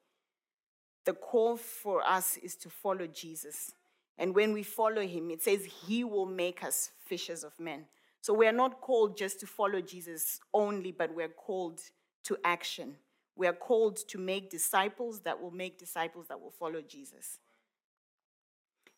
The 1.04 1.14
call 1.14 1.56
for 1.56 2.06
us 2.06 2.36
is 2.36 2.54
to 2.56 2.70
follow 2.70 3.06
Jesus. 3.06 3.72
And 4.18 4.34
when 4.34 4.52
we 4.52 4.62
follow 4.62 5.02
him, 5.02 5.30
it 5.30 5.42
says 5.42 5.64
he 5.64 6.04
will 6.04 6.26
make 6.26 6.62
us 6.62 6.90
fishers 7.06 7.44
of 7.44 7.58
men. 7.58 7.86
So 8.20 8.34
we 8.34 8.46
are 8.46 8.52
not 8.52 8.80
called 8.80 9.16
just 9.16 9.40
to 9.40 9.46
follow 9.46 9.80
Jesus 9.80 10.40
only, 10.52 10.92
but 10.92 11.14
we're 11.14 11.28
called 11.28 11.80
to 12.28 12.38
action. 12.44 12.94
We 13.36 13.46
are 13.46 13.52
called 13.52 13.96
to 14.08 14.18
make 14.18 14.50
disciples 14.50 15.20
that 15.20 15.40
will 15.40 15.50
make 15.50 15.78
disciples 15.78 16.26
that 16.28 16.40
will 16.40 16.50
follow 16.50 16.82
Jesus. 16.82 17.38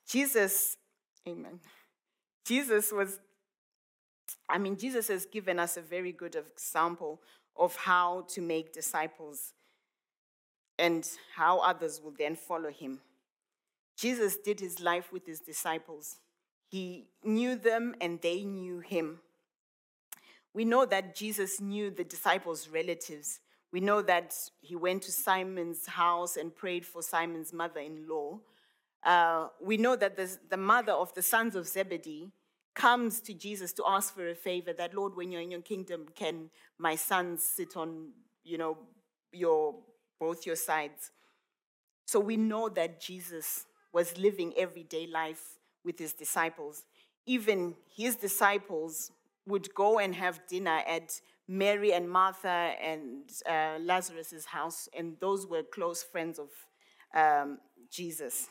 Jesus, 0.09 0.77
amen. 1.29 1.61
Jesus 2.45 2.91
was, 2.91 3.21
I 4.49 4.59
mean, 4.59 4.77
Jesus 4.77 5.09
has 5.09 5.27
given 5.27 5.61
us 5.61 5.77
a 5.77 5.81
very 5.81 6.11
good 6.11 6.35
example 6.35 7.21
of 7.57 7.77
how 7.77 8.27
to 8.31 8.41
make 8.41 8.73
disciples 8.73 9.53
and 10.79 11.09
how 11.37 11.59
others 11.61 12.01
will 12.03 12.15
then 12.19 12.35
follow 12.35 12.71
him. 12.71 13.01
Jesus 13.97 14.39
did 14.39 14.59
his 14.59 14.81
life 14.81 15.13
with 15.13 15.27
his 15.27 15.39
disciples. 15.41 16.17
He 16.69 17.05
knew 17.23 17.55
them 17.55 17.95
and 18.01 18.21
they 18.21 18.45
knew 18.45 18.81
him. 18.81 19.21
We 20.53 20.65
know 20.65 20.85
that 20.87 21.15
Jesus 21.15 21.61
knew 21.61 21.91
the 21.91 22.05
disciples' 22.05 22.69
relatives. 22.69 23.41
We 23.73 23.81
know 23.81 24.03
that 24.03 24.35
he 24.61 24.75
went 24.75 25.03
to 25.03 25.13
Simon's 25.13 25.87
house 25.87 26.37
and 26.37 26.55
prayed 26.55 26.85
for 26.85 27.03
Simon's 27.03 27.53
mother 27.53 27.81
in 27.81 28.09
law. 28.09 28.41
Uh, 29.05 29.49
we 29.63 29.77
know 29.77 29.97
that 29.97 30.17
the, 30.17 30.37
the 30.49 30.57
mother 30.57 30.93
of 30.93 31.15
the 31.15 31.23
sons 31.23 31.55
of 31.55 31.67
Zebedee 31.67 32.33
comes 32.75 33.21
to 33.21 33.35
Jesus 33.35 33.73
to 33.75 33.85
ask 33.87 34.15
for 34.15 34.29
a 34.29 34.35
favor 34.35 34.73
that, 34.73 34.95
Lord, 34.95 35.15
when 35.15 35.31
you're 35.31 35.41
in 35.41 35.51
your 35.51 35.63
kingdom, 35.63 36.07
can 36.15 36.51
my 36.79 36.97
sons 36.97 37.43
sit 37.43 37.77
on, 37.77 38.11
you 38.45 38.59
know, 38.59 38.79
your 39.33 39.77
both 40.19 40.47
your 40.47 40.57
sides? 40.57 41.13
So 42.07 42.19
we 42.19 42.37
know 42.37 42.69
that 42.71 43.01
Jesus 43.01 43.67
was 43.93 44.19
living 44.19 44.53
everyday 44.57 45.07
life 45.07 45.59
with 45.85 45.99
his 45.99 46.13
disciples. 46.13 46.85
Even 47.27 47.75
his 47.97 48.17
disciples 48.17 49.13
would 49.51 49.75
go 49.75 49.99
and 49.99 50.15
have 50.15 50.41
dinner 50.49 50.83
at 50.87 51.21
Mary 51.47 51.93
and 51.93 52.09
Martha 52.09 52.75
and 52.81 53.29
uh, 53.49 53.77
Lazarus's 53.81 54.47
house, 54.47 54.89
and 54.97 55.17
those 55.21 55.47
were 55.47 55.63
close 55.63 56.03
friends 56.03 56.39
of 56.39 56.51
um, 57.15 57.59
Jesus. 57.91 58.47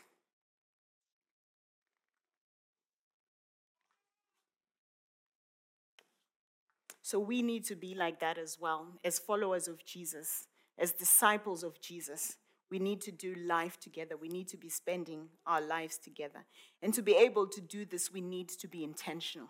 So 7.02 7.18
we 7.18 7.42
need 7.42 7.64
to 7.64 7.74
be 7.74 7.94
like 7.94 8.20
that 8.20 8.38
as 8.38 8.58
well, 8.60 8.86
as 9.02 9.18
followers 9.18 9.66
of 9.66 9.84
Jesus, 9.84 10.46
as 10.78 10.92
disciples 10.92 11.64
of 11.64 11.80
Jesus. 11.80 12.36
We 12.70 12.78
need 12.78 13.00
to 13.00 13.10
do 13.10 13.34
life 13.34 13.80
together. 13.80 14.16
We 14.16 14.28
need 14.28 14.46
to 14.48 14.56
be 14.56 14.68
spending 14.68 15.28
our 15.44 15.60
lives 15.60 15.98
together. 15.98 16.44
And 16.82 16.94
to 16.94 17.02
be 17.02 17.16
able 17.16 17.48
to 17.48 17.60
do 17.60 17.84
this, 17.84 18.12
we 18.12 18.20
need 18.20 18.48
to 18.50 18.68
be 18.68 18.84
intentional. 18.84 19.48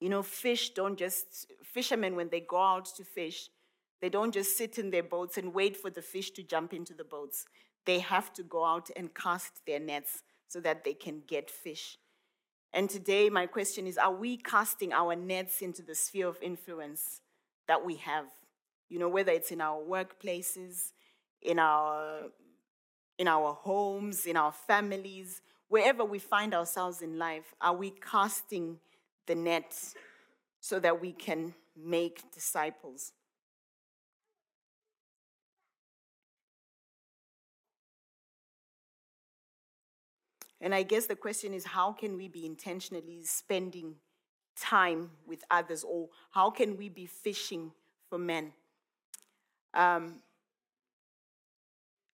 You 0.00 0.08
know, 0.08 0.22
fish 0.22 0.70
don't 0.70 0.98
just, 0.98 1.46
fishermen, 1.62 2.16
when 2.16 2.28
they 2.28 2.40
go 2.40 2.60
out 2.60 2.86
to 2.96 3.04
fish, 3.04 3.48
they 4.00 4.08
don't 4.08 4.34
just 4.34 4.56
sit 4.58 4.78
in 4.78 4.90
their 4.90 5.02
boats 5.02 5.38
and 5.38 5.54
wait 5.54 5.76
for 5.76 5.90
the 5.90 6.02
fish 6.02 6.30
to 6.32 6.42
jump 6.42 6.74
into 6.74 6.94
the 6.94 7.04
boats. 7.04 7.46
They 7.86 8.00
have 8.00 8.32
to 8.34 8.42
go 8.42 8.64
out 8.64 8.90
and 8.96 9.14
cast 9.14 9.64
their 9.66 9.80
nets 9.80 10.22
so 10.48 10.60
that 10.60 10.84
they 10.84 10.94
can 10.94 11.22
get 11.26 11.50
fish. 11.50 11.98
And 12.72 12.90
today, 12.90 13.30
my 13.30 13.46
question 13.46 13.86
is 13.86 13.96
Are 13.96 14.12
we 14.12 14.36
casting 14.36 14.92
our 14.92 15.14
nets 15.14 15.62
into 15.62 15.82
the 15.82 15.94
sphere 15.94 16.26
of 16.26 16.38
influence 16.42 17.20
that 17.68 17.84
we 17.84 17.96
have? 17.96 18.26
You 18.88 18.98
know, 18.98 19.08
whether 19.08 19.32
it's 19.32 19.52
in 19.52 19.60
our 19.60 19.80
workplaces, 19.80 20.92
in 21.40 21.58
our, 21.58 22.30
in 23.18 23.28
our 23.28 23.54
homes, 23.54 24.26
in 24.26 24.36
our 24.36 24.52
families, 24.52 25.40
wherever 25.68 26.04
we 26.04 26.18
find 26.18 26.52
ourselves 26.52 27.00
in 27.00 27.18
life, 27.18 27.54
are 27.60 27.74
we 27.74 27.90
casting 27.90 28.78
the 29.26 29.34
net 29.34 29.76
so 30.60 30.78
that 30.80 31.00
we 31.00 31.12
can 31.12 31.54
make 31.76 32.30
disciples? 32.32 33.12
And 40.60 40.74
I 40.74 40.82
guess 40.82 41.06
the 41.06 41.16
question 41.16 41.52
is 41.52 41.64
how 41.64 41.92
can 41.92 42.16
we 42.16 42.28
be 42.28 42.46
intentionally 42.46 43.22
spending 43.24 43.96
time 44.56 45.10
with 45.26 45.42
others, 45.50 45.84
or 45.84 46.08
how 46.30 46.48
can 46.50 46.76
we 46.76 46.88
be 46.88 47.06
fishing 47.06 47.72
for 48.08 48.18
men? 48.18 48.52
Um, 49.74 50.22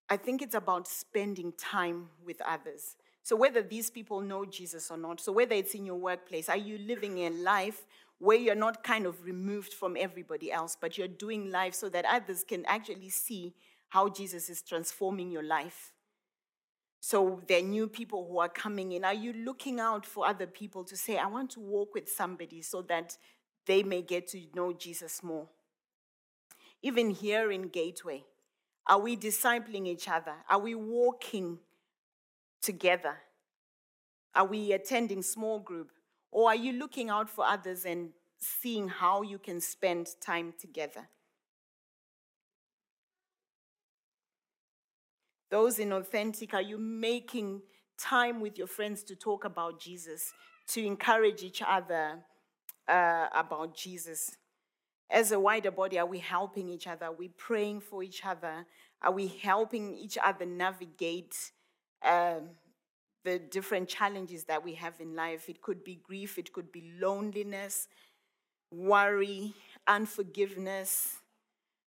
I 0.08 0.16
think 0.16 0.42
it's 0.42 0.56
about 0.56 0.88
spending 0.88 1.52
time 1.52 2.08
with 2.24 2.40
others. 2.40 2.96
So, 3.22 3.36
whether 3.36 3.62
these 3.62 3.90
people 3.90 4.20
know 4.20 4.44
Jesus 4.44 4.90
or 4.90 4.96
not, 4.96 5.20
so 5.20 5.32
whether 5.32 5.54
it's 5.54 5.74
in 5.74 5.84
your 5.84 5.96
workplace, 5.96 6.48
are 6.48 6.56
you 6.56 6.78
living 6.78 7.18
a 7.18 7.30
life 7.30 7.86
where 8.18 8.38
you're 8.38 8.54
not 8.54 8.82
kind 8.82 9.06
of 9.06 9.24
removed 9.24 9.72
from 9.72 9.96
everybody 9.98 10.50
else, 10.50 10.76
but 10.80 10.96
you're 10.98 11.08
doing 11.08 11.50
life 11.50 11.74
so 11.74 11.88
that 11.88 12.04
others 12.04 12.44
can 12.44 12.64
actually 12.66 13.10
see 13.10 13.54
how 13.88 14.08
Jesus 14.08 14.48
is 14.48 14.62
transforming 14.62 15.30
your 15.30 15.42
life? 15.42 15.92
So 17.00 17.40
there 17.48 17.58
are 17.58 17.62
new 17.62 17.88
people 17.88 18.28
who 18.30 18.38
are 18.38 18.48
coming 18.48 18.92
in. 18.92 19.04
Are 19.04 19.14
you 19.14 19.32
looking 19.32 19.80
out 19.80 20.04
for 20.04 20.26
other 20.26 20.46
people 20.46 20.84
to 20.84 20.96
say, 20.96 21.16
I 21.16 21.26
want 21.26 21.50
to 21.52 21.60
walk 21.60 21.94
with 21.94 22.10
somebody 22.10 22.60
so 22.60 22.82
that 22.82 23.16
they 23.66 23.82
may 23.82 24.02
get 24.02 24.28
to 24.28 24.42
know 24.54 24.74
Jesus 24.74 25.22
more? 25.22 25.48
Even 26.82 27.10
here 27.10 27.50
in 27.50 27.68
Gateway, 27.68 28.24
are 28.86 28.98
we 28.98 29.16
discipling 29.16 29.86
each 29.86 30.08
other? 30.08 30.34
Are 30.48 30.58
we 30.58 30.74
walking 30.74 31.58
together? 32.60 33.16
Are 34.34 34.46
we 34.46 34.72
attending 34.72 35.22
small 35.22 35.58
group? 35.58 35.90
Or 36.30 36.48
are 36.48 36.56
you 36.56 36.72
looking 36.72 37.10
out 37.10 37.28
for 37.28 37.44
others 37.44 37.84
and 37.84 38.10
seeing 38.38 38.88
how 38.88 39.22
you 39.22 39.38
can 39.38 39.60
spend 39.60 40.08
time 40.20 40.54
together? 40.58 41.08
Those 45.50 45.80
in 45.80 45.92
Authentic, 45.92 46.54
are 46.54 46.62
you 46.62 46.78
making 46.78 47.62
time 47.98 48.40
with 48.40 48.56
your 48.56 48.68
friends 48.68 49.02
to 49.04 49.16
talk 49.16 49.44
about 49.44 49.80
Jesus, 49.80 50.32
to 50.68 50.84
encourage 50.86 51.42
each 51.42 51.60
other 51.66 52.20
uh, 52.86 53.26
about 53.34 53.76
Jesus? 53.76 54.36
As 55.10 55.32
a 55.32 55.40
wider 55.40 55.72
body, 55.72 55.98
are 55.98 56.06
we 56.06 56.20
helping 56.20 56.68
each 56.68 56.86
other? 56.86 57.06
Are 57.06 57.12
we 57.12 57.28
praying 57.28 57.80
for 57.80 58.04
each 58.04 58.24
other? 58.24 58.64
Are 59.02 59.10
we 59.10 59.26
helping 59.26 59.92
each 59.96 60.16
other 60.22 60.46
navigate 60.46 61.50
um, 62.04 62.50
the 63.24 63.38
different 63.38 63.88
challenges 63.88 64.44
that 64.44 64.64
we 64.64 64.74
have 64.74 64.94
in 65.00 65.14
life? 65.14 65.48
It 65.48 65.62
could 65.62 65.84
be 65.84 65.96
grief, 65.96 66.38
it 66.38 66.52
could 66.52 66.72
be 66.72 66.92
loneliness, 67.00 67.88
worry, 68.72 69.54
unforgiveness, 69.86 71.16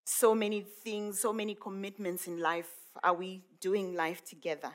so 0.05 0.35
many 0.35 0.61
things, 0.61 1.19
so 1.19 1.31
many 1.31 1.55
commitments 1.55 2.27
in 2.27 2.39
life 2.39 2.69
are 3.01 3.13
we 3.13 3.41
doing 3.59 3.95
life 3.95 4.23
together? 4.23 4.71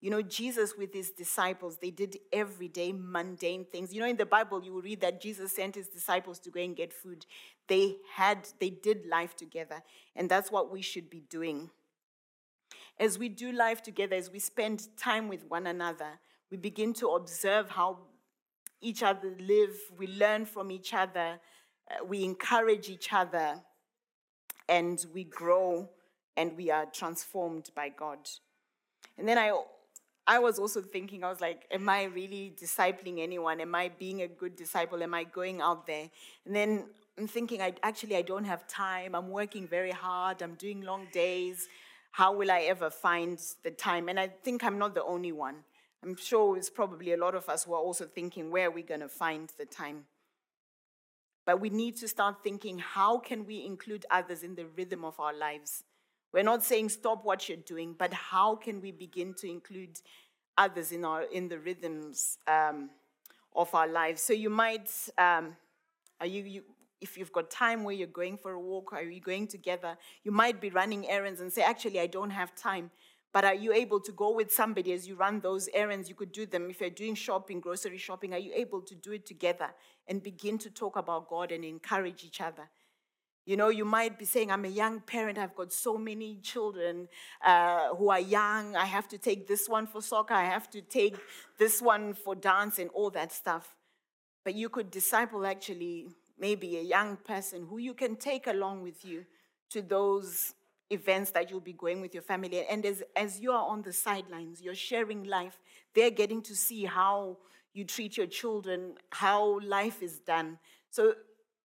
You 0.00 0.10
know, 0.10 0.20
Jesus 0.20 0.74
with 0.76 0.92
his 0.92 1.10
disciples, 1.10 1.78
they 1.80 1.90
did 1.90 2.18
everyday 2.30 2.92
mundane 2.92 3.64
things. 3.64 3.94
You 3.94 4.00
know, 4.00 4.08
in 4.08 4.18
the 4.18 4.26
Bible, 4.26 4.62
you 4.62 4.74
will 4.74 4.82
read 4.82 5.00
that 5.00 5.20
Jesus 5.20 5.56
sent 5.56 5.76
his 5.76 5.88
disciples 5.88 6.38
to 6.40 6.50
go 6.50 6.60
and 6.60 6.76
get 6.76 6.92
food. 6.92 7.24
They 7.68 7.96
had, 8.14 8.46
they 8.60 8.68
did 8.68 9.06
life 9.06 9.34
together. 9.34 9.82
And 10.14 10.28
that's 10.28 10.52
what 10.52 10.70
we 10.70 10.82
should 10.82 11.08
be 11.08 11.20
doing. 11.30 11.70
As 12.98 13.18
we 13.18 13.28
do 13.28 13.52
life 13.52 13.82
together, 13.82 14.16
as 14.16 14.30
we 14.30 14.38
spend 14.38 14.88
time 14.96 15.28
with 15.28 15.44
one 15.48 15.66
another, 15.66 16.20
we 16.50 16.56
begin 16.56 16.92
to 16.94 17.08
observe 17.08 17.70
how 17.70 17.98
each 18.80 19.02
other 19.02 19.34
live, 19.40 19.74
we 19.98 20.06
learn 20.06 20.44
from 20.44 20.70
each 20.70 20.94
other, 20.94 21.40
uh, 21.90 22.04
we 22.04 22.22
encourage 22.22 22.88
each 22.88 23.12
other, 23.12 23.60
and 24.68 25.04
we 25.12 25.24
grow 25.24 25.88
and 26.36 26.56
we 26.56 26.70
are 26.70 26.86
transformed 26.86 27.70
by 27.74 27.88
God. 27.88 28.18
And 29.18 29.28
then 29.28 29.38
I 29.38 29.52
I 30.26 30.38
was 30.38 30.58
also 30.58 30.80
thinking, 30.80 31.22
I 31.22 31.28
was 31.28 31.42
like, 31.42 31.66
am 31.70 31.86
I 31.88 32.04
really 32.04 32.54
discipling 32.58 33.20
anyone? 33.20 33.60
Am 33.60 33.74
I 33.74 33.90
being 33.98 34.22
a 34.22 34.28
good 34.28 34.56
disciple? 34.56 35.02
Am 35.02 35.12
I 35.12 35.24
going 35.24 35.60
out 35.60 35.86
there? 35.86 36.08
And 36.46 36.56
then 36.56 36.86
I'm 37.18 37.28
thinking, 37.28 37.60
I, 37.60 37.74
actually, 37.82 38.16
I 38.16 38.22
don't 38.22 38.44
have 38.44 38.66
time. 38.66 39.14
I'm 39.14 39.28
working 39.28 39.68
very 39.68 39.90
hard. 39.90 40.40
I'm 40.40 40.54
doing 40.54 40.80
long 40.80 41.08
days. 41.12 41.68
How 42.14 42.32
will 42.32 42.48
I 42.48 42.60
ever 42.60 42.90
find 42.90 43.40
the 43.64 43.72
time? 43.72 44.08
And 44.08 44.20
I 44.20 44.28
think 44.28 44.62
I'm 44.62 44.78
not 44.78 44.94
the 44.94 45.02
only 45.02 45.32
one. 45.32 45.64
I'm 46.00 46.14
sure 46.14 46.56
it's 46.56 46.70
probably 46.70 47.12
a 47.12 47.16
lot 47.16 47.34
of 47.34 47.48
us 47.48 47.64
who 47.64 47.74
are 47.74 47.80
also 47.80 48.04
thinking, 48.04 48.52
where 48.52 48.68
are 48.68 48.70
we 48.70 48.82
going 48.82 49.00
to 49.00 49.08
find 49.08 49.50
the 49.58 49.66
time? 49.66 50.04
But 51.44 51.60
we 51.60 51.70
need 51.70 51.96
to 51.96 52.06
start 52.06 52.36
thinking, 52.44 52.78
how 52.78 53.18
can 53.18 53.44
we 53.44 53.66
include 53.66 54.06
others 54.12 54.44
in 54.44 54.54
the 54.54 54.66
rhythm 54.76 55.04
of 55.04 55.18
our 55.18 55.34
lives? 55.34 55.82
We're 56.32 56.44
not 56.44 56.62
saying 56.62 56.90
stop 56.90 57.24
what 57.24 57.48
you're 57.48 57.58
doing, 57.58 57.96
but 57.98 58.12
how 58.12 58.54
can 58.54 58.80
we 58.80 58.92
begin 58.92 59.34
to 59.40 59.50
include 59.50 59.98
others 60.56 60.92
in, 60.92 61.04
our, 61.04 61.22
in 61.22 61.48
the 61.48 61.58
rhythms 61.58 62.38
um, 62.46 62.90
of 63.56 63.74
our 63.74 63.88
lives? 63.88 64.22
So 64.22 64.34
you 64.34 64.50
might, 64.50 64.88
um, 65.18 65.56
are 66.20 66.28
you, 66.28 66.44
you, 66.44 66.62
if 67.04 67.18
you've 67.18 67.32
got 67.32 67.50
time 67.50 67.84
where 67.84 67.94
you're 67.94 68.18
going 68.22 68.36
for 68.38 68.52
a 68.52 68.60
walk 68.60 68.92
or 68.92 69.02
you're 69.02 69.20
going 69.20 69.46
together, 69.46 69.96
you 70.24 70.32
might 70.32 70.58
be 70.60 70.70
running 70.70 71.08
errands 71.08 71.40
and 71.40 71.52
say, 71.52 71.62
Actually, 71.62 72.00
I 72.00 72.06
don't 72.06 72.30
have 72.30 72.54
time. 72.56 72.90
But 73.32 73.44
are 73.44 73.54
you 73.54 73.72
able 73.72 74.00
to 74.00 74.12
go 74.12 74.32
with 74.32 74.52
somebody 74.52 74.92
as 74.92 75.06
you 75.08 75.16
run 75.16 75.40
those 75.40 75.68
errands? 75.74 76.08
You 76.08 76.14
could 76.14 76.32
do 76.32 76.46
them. 76.46 76.70
If 76.70 76.80
you're 76.80 76.90
doing 76.90 77.14
shopping, 77.16 77.60
grocery 77.60 77.98
shopping, 77.98 78.32
are 78.32 78.38
you 78.38 78.52
able 78.54 78.80
to 78.82 78.94
do 78.94 79.12
it 79.12 79.26
together 79.26 79.70
and 80.08 80.22
begin 80.22 80.56
to 80.58 80.70
talk 80.70 80.96
about 80.96 81.28
God 81.28 81.52
and 81.52 81.64
encourage 81.64 82.24
each 82.24 82.40
other? 82.40 82.70
You 83.44 83.56
know, 83.58 83.68
you 83.68 83.84
might 83.84 84.18
be 84.18 84.24
saying, 84.24 84.50
I'm 84.50 84.64
a 84.64 84.68
young 84.68 85.00
parent, 85.00 85.36
I've 85.36 85.54
got 85.54 85.72
so 85.72 85.98
many 85.98 86.38
children 86.42 87.08
uh, 87.44 87.94
who 87.96 88.08
are 88.08 88.20
young. 88.20 88.76
I 88.76 88.86
have 88.86 89.08
to 89.08 89.18
take 89.18 89.46
this 89.46 89.68
one 89.68 89.86
for 89.86 90.00
soccer, 90.00 90.34
I 90.34 90.44
have 90.44 90.70
to 90.70 90.80
take 90.80 91.16
this 91.58 91.82
one 91.82 92.14
for 92.14 92.34
dance 92.34 92.78
and 92.78 92.88
all 92.94 93.10
that 93.10 93.32
stuff. 93.32 93.76
But 94.44 94.54
you 94.54 94.68
could 94.68 94.90
disciple 94.90 95.44
actually 95.44 96.06
maybe 96.38 96.76
a 96.76 96.82
young 96.82 97.16
person 97.16 97.66
who 97.68 97.78
you 97.78 97.94
can 97.94 98.16
take 98.16 98.46
along 98.46 98.82
with 98.82 99.04
you 99.04 99.24
to 99.70 99.82
those 99.82 100.54
events 100.90 101.30
that 101.32 101.50
you'll 101.50 101.60
be 101.60 101.72
going 101.72 102.00
with 102.00 102.14
your 102.14 102.22
family. 102.22 102.64
And 102.66 102.84
as, 102.84 103.02
as 103.16 103.40
you 103.40 103.52
are 103.52 103.66
on 103.66 103.82
the 103.82 103.92
sidelines, 103.92 104.60
you're 104.60 104.74
sharing 104.74 105.24
life, 105.24 105.58
they're 105.94 106.10
getting 106.10 106.42
to 106.42 106.54
see 106.54 106.84
how 106.84 107.38
you 107.72 107.84
treat 107.84 108.16
your 108.16 108.26
children, 108.26 108.94
how 109.10 109.60
life 109.60 110.02
is 110.02 110.20
done. 110.20 110.58
So 110.90 111.14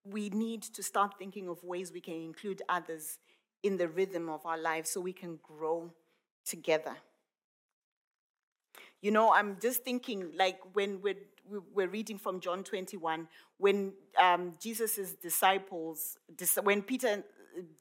we 0.04 0.30
need 0.30 0.62
to 0.62 0.82
start 0.82 1.14
thinking 1.18 1.48
of 1.48 1.62
ways 1.62 1.92
we 1.92 2.00
can 2.00 2.14
include 2.14 2.62
others 2.68 3.18
in 3.62 3.76
the 3.76 3.88
rhythm 3.88 4.28
of 4.28 4.44
our 4.46 4.58
lives 4.58 4.90
so 4.90 5.00
we 5.00 5.12
can 5.12 5.38
grow 5.42 5.92
together. 6.44 6.96
You 9.02 9.10
know, 9.10 9.32
I'm 9.32 9.58
just 9.60 9.84
thinking 9.84 10.32
like 10.36 10.58
when 10.72 11.00
we're, 11.00 11.14
we're 11.74 11.88
reading 11.88 12.18
from 12.18 12.40
John 12.40 12.64
21, 12.64 13.28
when 13.58 13.92
um, 14.20 14.54
Jesus' 14.60 15.14
disciples, 15.14 16.18
when 16.62 16.82
Peter 16.82 17.24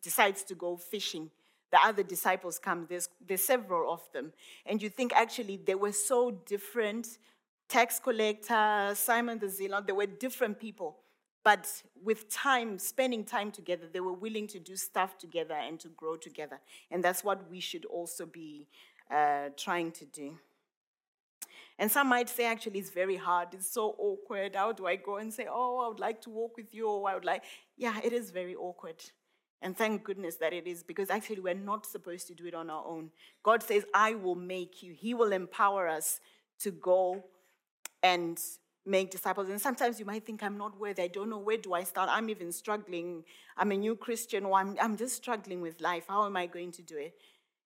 decides 0.02 0.44
to 0.44 0.56
go 0.56 0.78
fishing, 0.78 1.30
the 1.72 1.80
other 1.84 2.04
disciples 2.04 2.58
come, 2.58 2.88
there's, 2.90 3.10
there's 3.26 3.44
several 3.44 3.92
of 3.92 4.02
them. 4.12 4.34
And 4.66 4.82
you 4.82 4.90
think 4.90 5.14
actually 5.14 5.58
they 5.58 5.76
were 5.76 5.92
so 5.92 6.32
different 6.32 7.20
tax 7.68 8.00
collector, 8.00 8.92
Simon 8.96 9.38
the 9.38 9.48
Zealot, 9.48 9.86
they 9.86 9.94
were 9.94 10.08
different 10.08 10.60
people. 10.60 10.98
But 11.44 11.84
with 12.04 12.30
time, 12.30 12.78
spending 12.80 13.24
time 13.24 13.52
together, 13.52 13.84
they 13.92 14.02
were 14.02 14.14
willing 14.14 14.48
to 14.48 14.60
do 14.60 14.76
stuff 14.76 15.18
together 15.18 15.54
and 15.54 15.80
to 15.80 15.88
grow 15.90 16.18
together. 16.18 16.60
And 16.92 17.04
that's 17.04 17.24
what 17.24 17.50
we 17.50 17.60
should 17.60 17.86
also 17.86 18.26
be 18.26 18.68
uh, 19.10 19.50
trying 19.56 19.92
to 19.94 20.06
do. 20.06 20.38
And 21.80 21.90
some 21.90 22.10
might 22.10 22.28
say, 22.28 22.46
actually, 22.46 22.80
it's 22.80 22.90
very 22.90 23.16
hard. 23.16 23.48
It's 23.54 23.72
so 23.72 23.96
awkward. 23.98 24.56
How 24.56 24.74
do 24.74 24.86
I 24.86 24.98
go 24.98 25.16
and 25.16 25.34
say, 25.34 25.48
oh, 25.50 25.80
I 25.80 25.88
would 25.88 26.02
like 26.02 26.22
to 26.24 26.30
walk 26.30 26.58
with 26.58 26.74
you, 26.74 26.90
or 26.90 27.10
I 27.10 27.16
would 27.16 27.24
like. 27.24 27.44
Yeah, 27.78 27.98
it 28.04 28.12
is 28.12 28.32
very 28.32 28.54
awkward. 28.54 29.02
And 29.62 29.78
thank 29.78 30.04
goodness 30.04 30.36
that 30.36 30.52
it 30.52 30.68
is, 30.68 30.84
because 30.84 31.10
actually, 31.10 31.40
we're 31.40 31.54
not 31.54 31.86
supposed 31.86 32.28
to 32.28 32.36
do 32.36 32.46
it 32.48 32.54
on 32.54 32.70
our 32.70 32.86
own. 32.86 33.12
God 33.44 33.64
says, 33.64 33.86
I 33.94 34.16
will 34.16 34.36
make 34.36 34.84
you, 34.84 34.94
He 34.94 35.14
will 35.14 35.32
empower 35.32 35.88
us 35.88 36.20
to 36.60 36.72
go 36.72 37.24
and 38.04 38.38
make 38.86 39.10
disciples. 39.12 39.48
And 39.50 39.62
sometimes 39.62 40.00
you 40.00 40.06
might 40.06 40.26
think, 40.26 40.44
I'm 40.44 40.58
not 40.58 40.78
worthy. 40.78 41.04
I 41.04 41.08
don't 41.08 41.30
know 41.30 41.38
where 41.38 41.58
do 41.58 41.74
I 41.74 41.84
start. 41.84 42.10
I'm 42.12 42.30
even 42.30 42.52
struggling. 42.52 43.24
I'm 43.56 43.72
a 43.72 43.78
new 43.78 43.96
Christian, 43.96 44.44
or 44.44 44.60
I'm, 44.60 44.76
I'm 44.82 44.98
just 44.98 45.16
struggling 45.16 45.62
with 45.62 45.80
life. 45.80 46.06
How 46.10 46.26
am 46.26 46.36
I 46.36 46.46
going 46.46 46.74
to 46.74 46.82
do 46.82 46.98
it? 46.98 47.14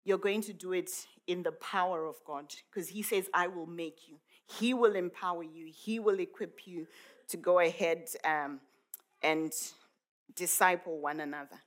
You're 0.04 0.18
going 0.18 0.42
to 0.42 0.54
do 0.54 0.74
it 0.74 0.90
in 1.28 1.44
the 1.44 1.52
power 1.52 2.06
of 2.06 2.16
God 2.26 2.54
because 2.70 2.90
He 2.90 3.02
says, 3.02 3.30
I 3.34 3.48
will 3.48 3.68
make 3.68 4.08
you. 4.08 4.18
He 4.60 4.74
will 4.74 4.96
empower 4.96 5.44
you. 5.44 5.72
He 5.74 6.00
will 6.00 6.20
equip 6.20 6.66
you 6.66 6.88
to 7.30 7.38
go 7.38 7.60
ahead 7.60 8.10
um, 8.26 8.60
and 9.24 9.54
disciple 10.36 11.00
one 11.00 11.20
another. 11.20 11.60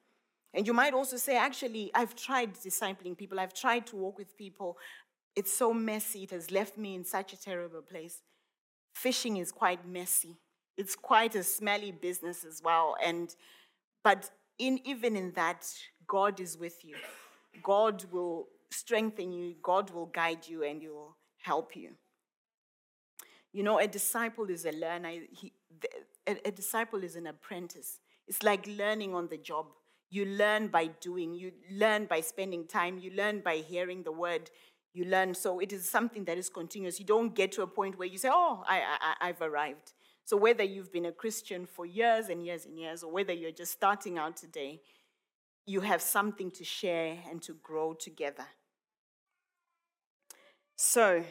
And 0.53 0.67
you 0.67 0.73
might 0.73 0.95
also 0.95 1.17
say, 1.17 1.37
actually, 1.37 1.91
I've 1.95 2.15
tried 2.15 2.55
discipling 2.55 3.17
people, 3.17 3.41
I've 3.41 3.55
tried 3.55 3.87
to 3.89 3.97
walk 3.97 4.19
with 4.19 4.37
people. 4.37 4.79
It's 5.35 5.53
so 5.53 5.73
messy, 5.73 6.25
it 6.25 6.31
has 6.31 6.51
left 6.51 6.79
me 6.79 6.95
in 6.95 7.05
such 7.05 7.33
a 7.33 7.41
terrible 7.41 7.83
place 7.83 8.21
fishing 8.95 9.37
is 9.37 9.53
quite 9.53 9.87
messy. 9.87 10.37
It's 10.77 10.97
quite 10.97 11.35
a 11.35 11.43
smelly 11.43 11.93
business 11.93 12.45
as 12.45 12.63
well. 12.65 12.97
And 13.05 13.35
but 14.03 14.31
in 14.59 14.81
even 14.85 15.17
in 15.17 15.33
that, 15.33 15.67
God 16.07 16.41
is 16.41 16.57
with 16.57 16.85
you. 16.85 16.97
God 17.63 18.05
will 18.11 18.49
strengthen 18.71 19.33
you, 19.33 19.55
God 19.63 19.91
will 19.91 20.07
guide 20.07 20.47
you, 20.47 20.65
and 20.65 20.81
He 20.83 20.89
will 20.89 21.17
help 21.39 21.77
you. 21.77 21.91
You 23.53 23.63
know, 23.63 23.79
a 23.79 23.87
disciple 23.87 24.51
is 24.51 24.65
a 24.65 24.73
learner. 24.73 25.13
He, 25.31 25.53
a, 26.27 26.49
a 26.49 26.51
disciple 26.51 27.05
is 27.05 27.17
an 27.17 27.27
apprentice. 27.27 28.01
It's 28.27 28.43
like 28.43 28.67
learning 28.67 29.15
on 29.15 29.29
the 29.29 29.37
job. 29.37 29.67
You 30.11 30.25
learn 30.25 30.69
by 30.69 30.89
doing, 31.01 31.35
you 31.35 31.53
learn 31.71 32.07
by 32.07 32.21
spending 32.21 32.67
time, 32.67 32.99
you 32.99 33.11
learn 33.11 33.41
by 33.41 33.57
hearing 33.57 34.03
the 34.03 34.13
word, 34.13 34.51
you 34.93 35.05
learn. 35.05 35.35
So 35.35 35.61
it 35.61 35.73
is 35.73 35.89
something 35.89 36.25
that 36.25 36.39
is 36.39 36.49
continuous. 36.49 36.99
You 36.99 37.07
don't 37.07 37.35
get 37.35 37.53
to 37.53 37.63
a 37.63 37.67
point 37.67 37.99
where 37.99 38.09
you 38.09 38.19
say, 38.19 38.31
oh, 38.33 38.65
I, 38.67 38.83
I, 39.01 39.29
I've 39.29 39.43
arrived. 39.43 39.93
So 40.25 40.37
whether 40.37 40.63
you've 40.63 40.93
been 40.93 41.07
a 41.07 41.13
Christian 41.13 41.67
for 41.67 41.85
years 41.85 42.29
and 42.29 42.45
years 42.45 42.65
and 42.65 42.79
years, 42.79 43.03
or 43.03 43.13
whether 43.13 43.33
you're 43.33 43.51
just 43.51 43.73
starting 43.73 44.19
out 44.19 44.37
today, 44.37 44.81
you 45.67 45.81
have 45.81 46.03
something 46.03 46.51
to 46.53 46.65
share 46.65 47.19
and 47.31 47.43
to 47.43 47.55
grow 47.63 47.95
together. 47.95 48.47
So, 50.77 51.25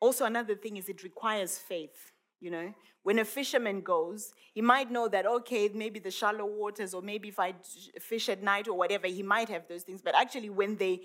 also 0.00 0.24
another 0.24 0.54
thing 0.54 0.76
is 0.76 0.88
it 0.88 1.02
requires 1.02 1.58
faith. 1.58 2.12
You 2.40 2.50
know, 2.50 2.74
when 3.04 3.20
a 3.20 3.24
fisherman 3.24 3.82
goes, 3.82 4.34
he 4.52 4.60
might 4.60 4.90
know 4.90 5.08
that, 5.08 5.26
okay, 5.26 5.68
maybe 5.72 6.00
the 6.00 6.10
shallow 6.10 6.44
waters, 6.44 6.92
or 6.92 7.00
maybe 7.00 7.28
if 7.28 7.38
I 7.38 7.54
fish 8.00 8.28
at 8.28 8.42
night 8.42 8.68
or 8.68 8.76
whatever, 8.76 9.06
he 9.06 9.22
might 9.22 9.48
have 9.48 9.68
those 9.68 9.84
things. 9.84 10.02
But 10.02 10.16
actually, 10.16 10.50
when 10.50 10.76
they 10.76 11.02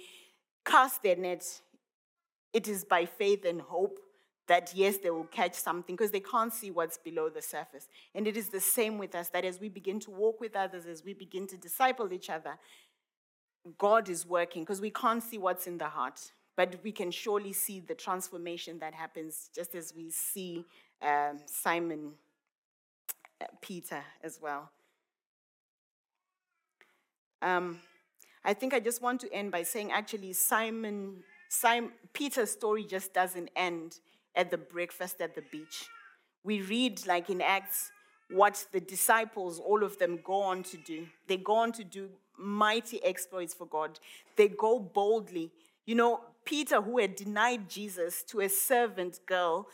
cast 0.66 1.04
their 1.04 1.16
net, 1.16 1.44
it 2.54 2.68
is 2.68 2.84
by 2.84 3.06
faith 3.06 3.46
and 3.46 3.62
hope 3.62 4.00
that 4.48 4.72
yes, 4.74 4.98
they 4.98 5.10
will 5.10 5.26
catch 5.26 5.54
something 5.54 5.96
because 5.96 6.12
they 6.12 6.22
can't 6.22 6.54
see 6.54 6.72
what's 6.72 6.98
below 6.98 7.30
the 7.30 7.42
surface. 7.42 7.88
And 8.16 8.28
it 8.28 8.38
is 8.38 8.50
the 8.50 8.62
same 8.62 8.98
with 8.98 9.14
us 9.14 9.30
that 9.30 9.46
as 9.46 9.60
we 9.60 9.70
begin 9.70 10.00
to 10.02 10.12
walk 10.12 10.40
with 10.40 10.56
others, 10.56 10.86
as 10.86 11.04
we 11.04 11.14
begin 11.14 11.48
to 11.48 11.58
disciple 11.58 12.12
each 12.14 12.30
other, 12.30 12.58
God 13.78 14.10
is 14.10 14.26
working 14.26 14.64
because 14.64 14.80
we 14.80 14.90
can't 14.90 15.22
see 15.22 15.38
what's 15.38 15.68
in 15.68 15.78
the 15.78 15.90
heart, 15.90 16.32
but 16.56 16.78
we 16.84 16.92
can 16.92 17.12
surely 17.12 17.52
see 17.52 17.82
the 17.82 17.96
transformation 17.96 18.80
that 18.80 18.94
happens 18.94 19.50
just 19.54 19.76
as 19.76 19.94
we 19.96 20.10
see 20.10 20.66
um, 21.02 21.40
Simon 21.46 22.14
uh, 23.42 23.46
Peter 23.62 24.04
as 24.24 24.40
well. 24.42 24.72
Um, 27.42 27.80
I 28.44 28.54
think 28.54 28.74
I 28.74 28.80
just 28.80 29.02
want 29.02 29.20
to 29.22 29.34
end 29.34 29.52
by 29.52 29.64
saying 29.64 29.92
actually 29.92 30.32
Simon, 30.34 31.24
Simon 31.50 31.92
Peter's 32.14 32.52
story 32.52 32.86
just 32.86 33.14
doesn't 33.14 33.50
end 33.56 34.00
at 34.38 34.52
the 34.52 34.58
breakfast 34.58 35.20
at 35.20 35.36
the 35.36 35.42
beach. 35.52 35.90
We 36.44 36.62
read 36.62 37.06
like 37.06 37.30
in 37.30 37.42
Acts 37.42 37.92
what 38.30 38.66
the 38.72 38.80
disciples, 38.80 39.60
all 39.60 39.84
of 39.84 39.98
them, 39.98 40.20
go 40.24 40.42
on 40.42 40.64
to 40.64 40.78
do. 40.78 41.08
They 41.28 41.38
go 41.38 41.56
on 41.56 41.72
to 41.74 41.84
do 41.84 42.10
mighty 42.38 43.04
exploits 43.04 43.54
for 43.54 43.66
God. 43.66 44.00
They 44.36 44.48
go 44.48 44.80
boldly. 44.80 45.52
You 45.86 45.96
know, 45.96 46.22
Peter, 46.46 46.82
who 46.82 47.00
had 47.00 47.16
denied 47.16 47.70
Jesus 47.70 48.24
to 48.24 48.42
a 48.42 48.50
servant 48.50 49.20
girl 49.26 49.68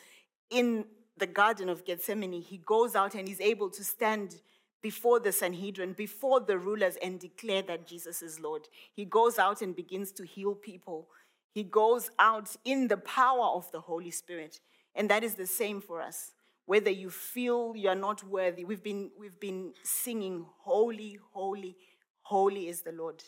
in 0.49 0.85
the 1.17 1.27
Garden 1.27 1.69
of 1.69 1.85
Gethsemane, 1.85 2.41
he 2.41 2.57
goes 2.57 2.95
out 2.95 3.15
and 3.15 3.27
he's 3.27 3.41
able 3.41 3.69
to 3.71 3.83
stand 3.83 4.35
before 4.81 5.19
the 5.19 5.31
Sanhedrin, 5.31 5.93
before 5.93 6.39
the 6.41 6.57
rulers, 6.57 6.97
and 7.01 7.19
declare 7.19 7.61
that 7.63 7.87
Jesus 7.87 8.21
is 8.21 8.39
Lord. 8.39 8.67
He 8.93 9.05
goes 9.05 9.39
out 9.39 9.61
and 9.61 9.75
begins 9.75 10.11
to 10.13 10.25
heal 10.25 10.53
people. 10.53 11.07
He 11.53 11.63
goes 11.63 12.09
out 12.17 12.55
in 12.65 12.87
the 12.87 12.97
power 12.97 13.45
of 13.55 13.71
the 13.71 13.81
Holy 13.81 14.11
Spirit. 14.11 14.59
And 14.95 15.09
that 15.09 15.23
is 15.23 15.35
the 15.35 15.47
same 15.47 15.81
for 15.81 16.01
us. 16.01 16.31
Whether 16.65 16.89
you 16.89 17.09
feel 17.09 17.73
you're 17.75 17.95
not 17.95 18.23
worthy, 18.23 18.63
we've 18.63 18.83
been, 18.83 19.11
we've 19.19 19.39
been 19.39 19.73
singing, 19.83 20.45
Holy, 20.61 21.19
Holy, 21.31 21.75
Holy 22.21 22.67
is 22.69 22.81
the 22.81 22.91
Lord. 22.91 23.23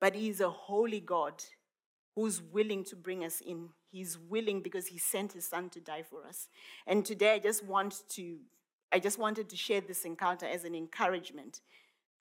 But 0.00 0.14
He 0.14 0.28
is 0.28 0.40
a 0.40 0.50
holy 0.50 1.00
God 1.00 1.42
who's 2.14 2.42
willing 2.42 2.84
to 2.84 2.96
bring 2.96 3.24
us 3.24 3.40
in. 3.40 3.68
He's 3.90 4.18
willing 4.18 4.62
because 4.62 4.88
He 4.88 4.98
sent 4.98 5.32
His 5.32 5.48
Son 5.48 5.70
to 5.70 5.80
die 5.80 6.02
for 6.02 6.26
us. 6.26 6.48
And 6.86 7.04
today 7.04 7.34
I 7.34 7.38
just 7.38 7.64
want 7.64 8.02
to 8.10 8.38
I 8.92 9.00
just 9.00 9.18
wanted 9.18 9.48
to 9.50 9.56
share 9.56 9.80
this 9.80 10.04
encounter 10.04 10.46
as 10.46 10.64
an 10.64 10.74
encouragement 10.74 11.60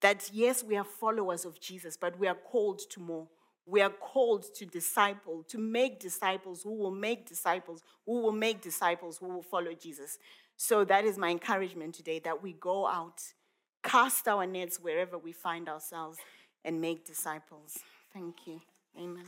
that 0.02 0.30
yes, 0.34 0.64
we 0.64 0.76
are 0.76 0.84
followers 0.84 1.46
of 1.46 1.60
Jesus, 1.60 1.96
but 1.96 2.20
we 2.20 2.28
are 2.28 2.36
called 2.36 2.82
to 2.92 3.00
more. 3.00 3.28
We 3.66 3.82
are 3.82 3.90
called 3.90 4.54
to 4.56 4.66
disciple, 4.66 5.44
to 5.48 5.58
make 5.58 6.00
disciples 6.00 6.62
who 6.64 6.76
will 6.76 6.92
make 6.92 7.28
disciples, 7.28 7.82
who 8.06 8.22
will 8.22 8.32
make 8.32 8.62
disciples 8.62 9.18
who 9.18 9.28
will 9.28 9.44
follow 9.44 9.74
Jesus. 9.74 10.20
So 10.58 10.86
that 10.86 11.04
is 11.06 11.18
my 11.18 11.30
encouragement 11.30 11.96
today 11.96 12.20
that 12.20 12.42
we 12.44 12.54
go 12.54 12.88
out, 12.88 13.22
cast 13.84 14.28
our 14.28 14.46
nets 14.46 14.80
wherever 14.80 15.18
we 15.18 15.32
find 15.32 15.68
ourselves, 15.68 16.18
and 16.64 16.80
make 16.80 17.06
disciples. 17.06 17.80
Thank 18.14 18.48
you. 18.48 18.62
Amen. 18.98 19.26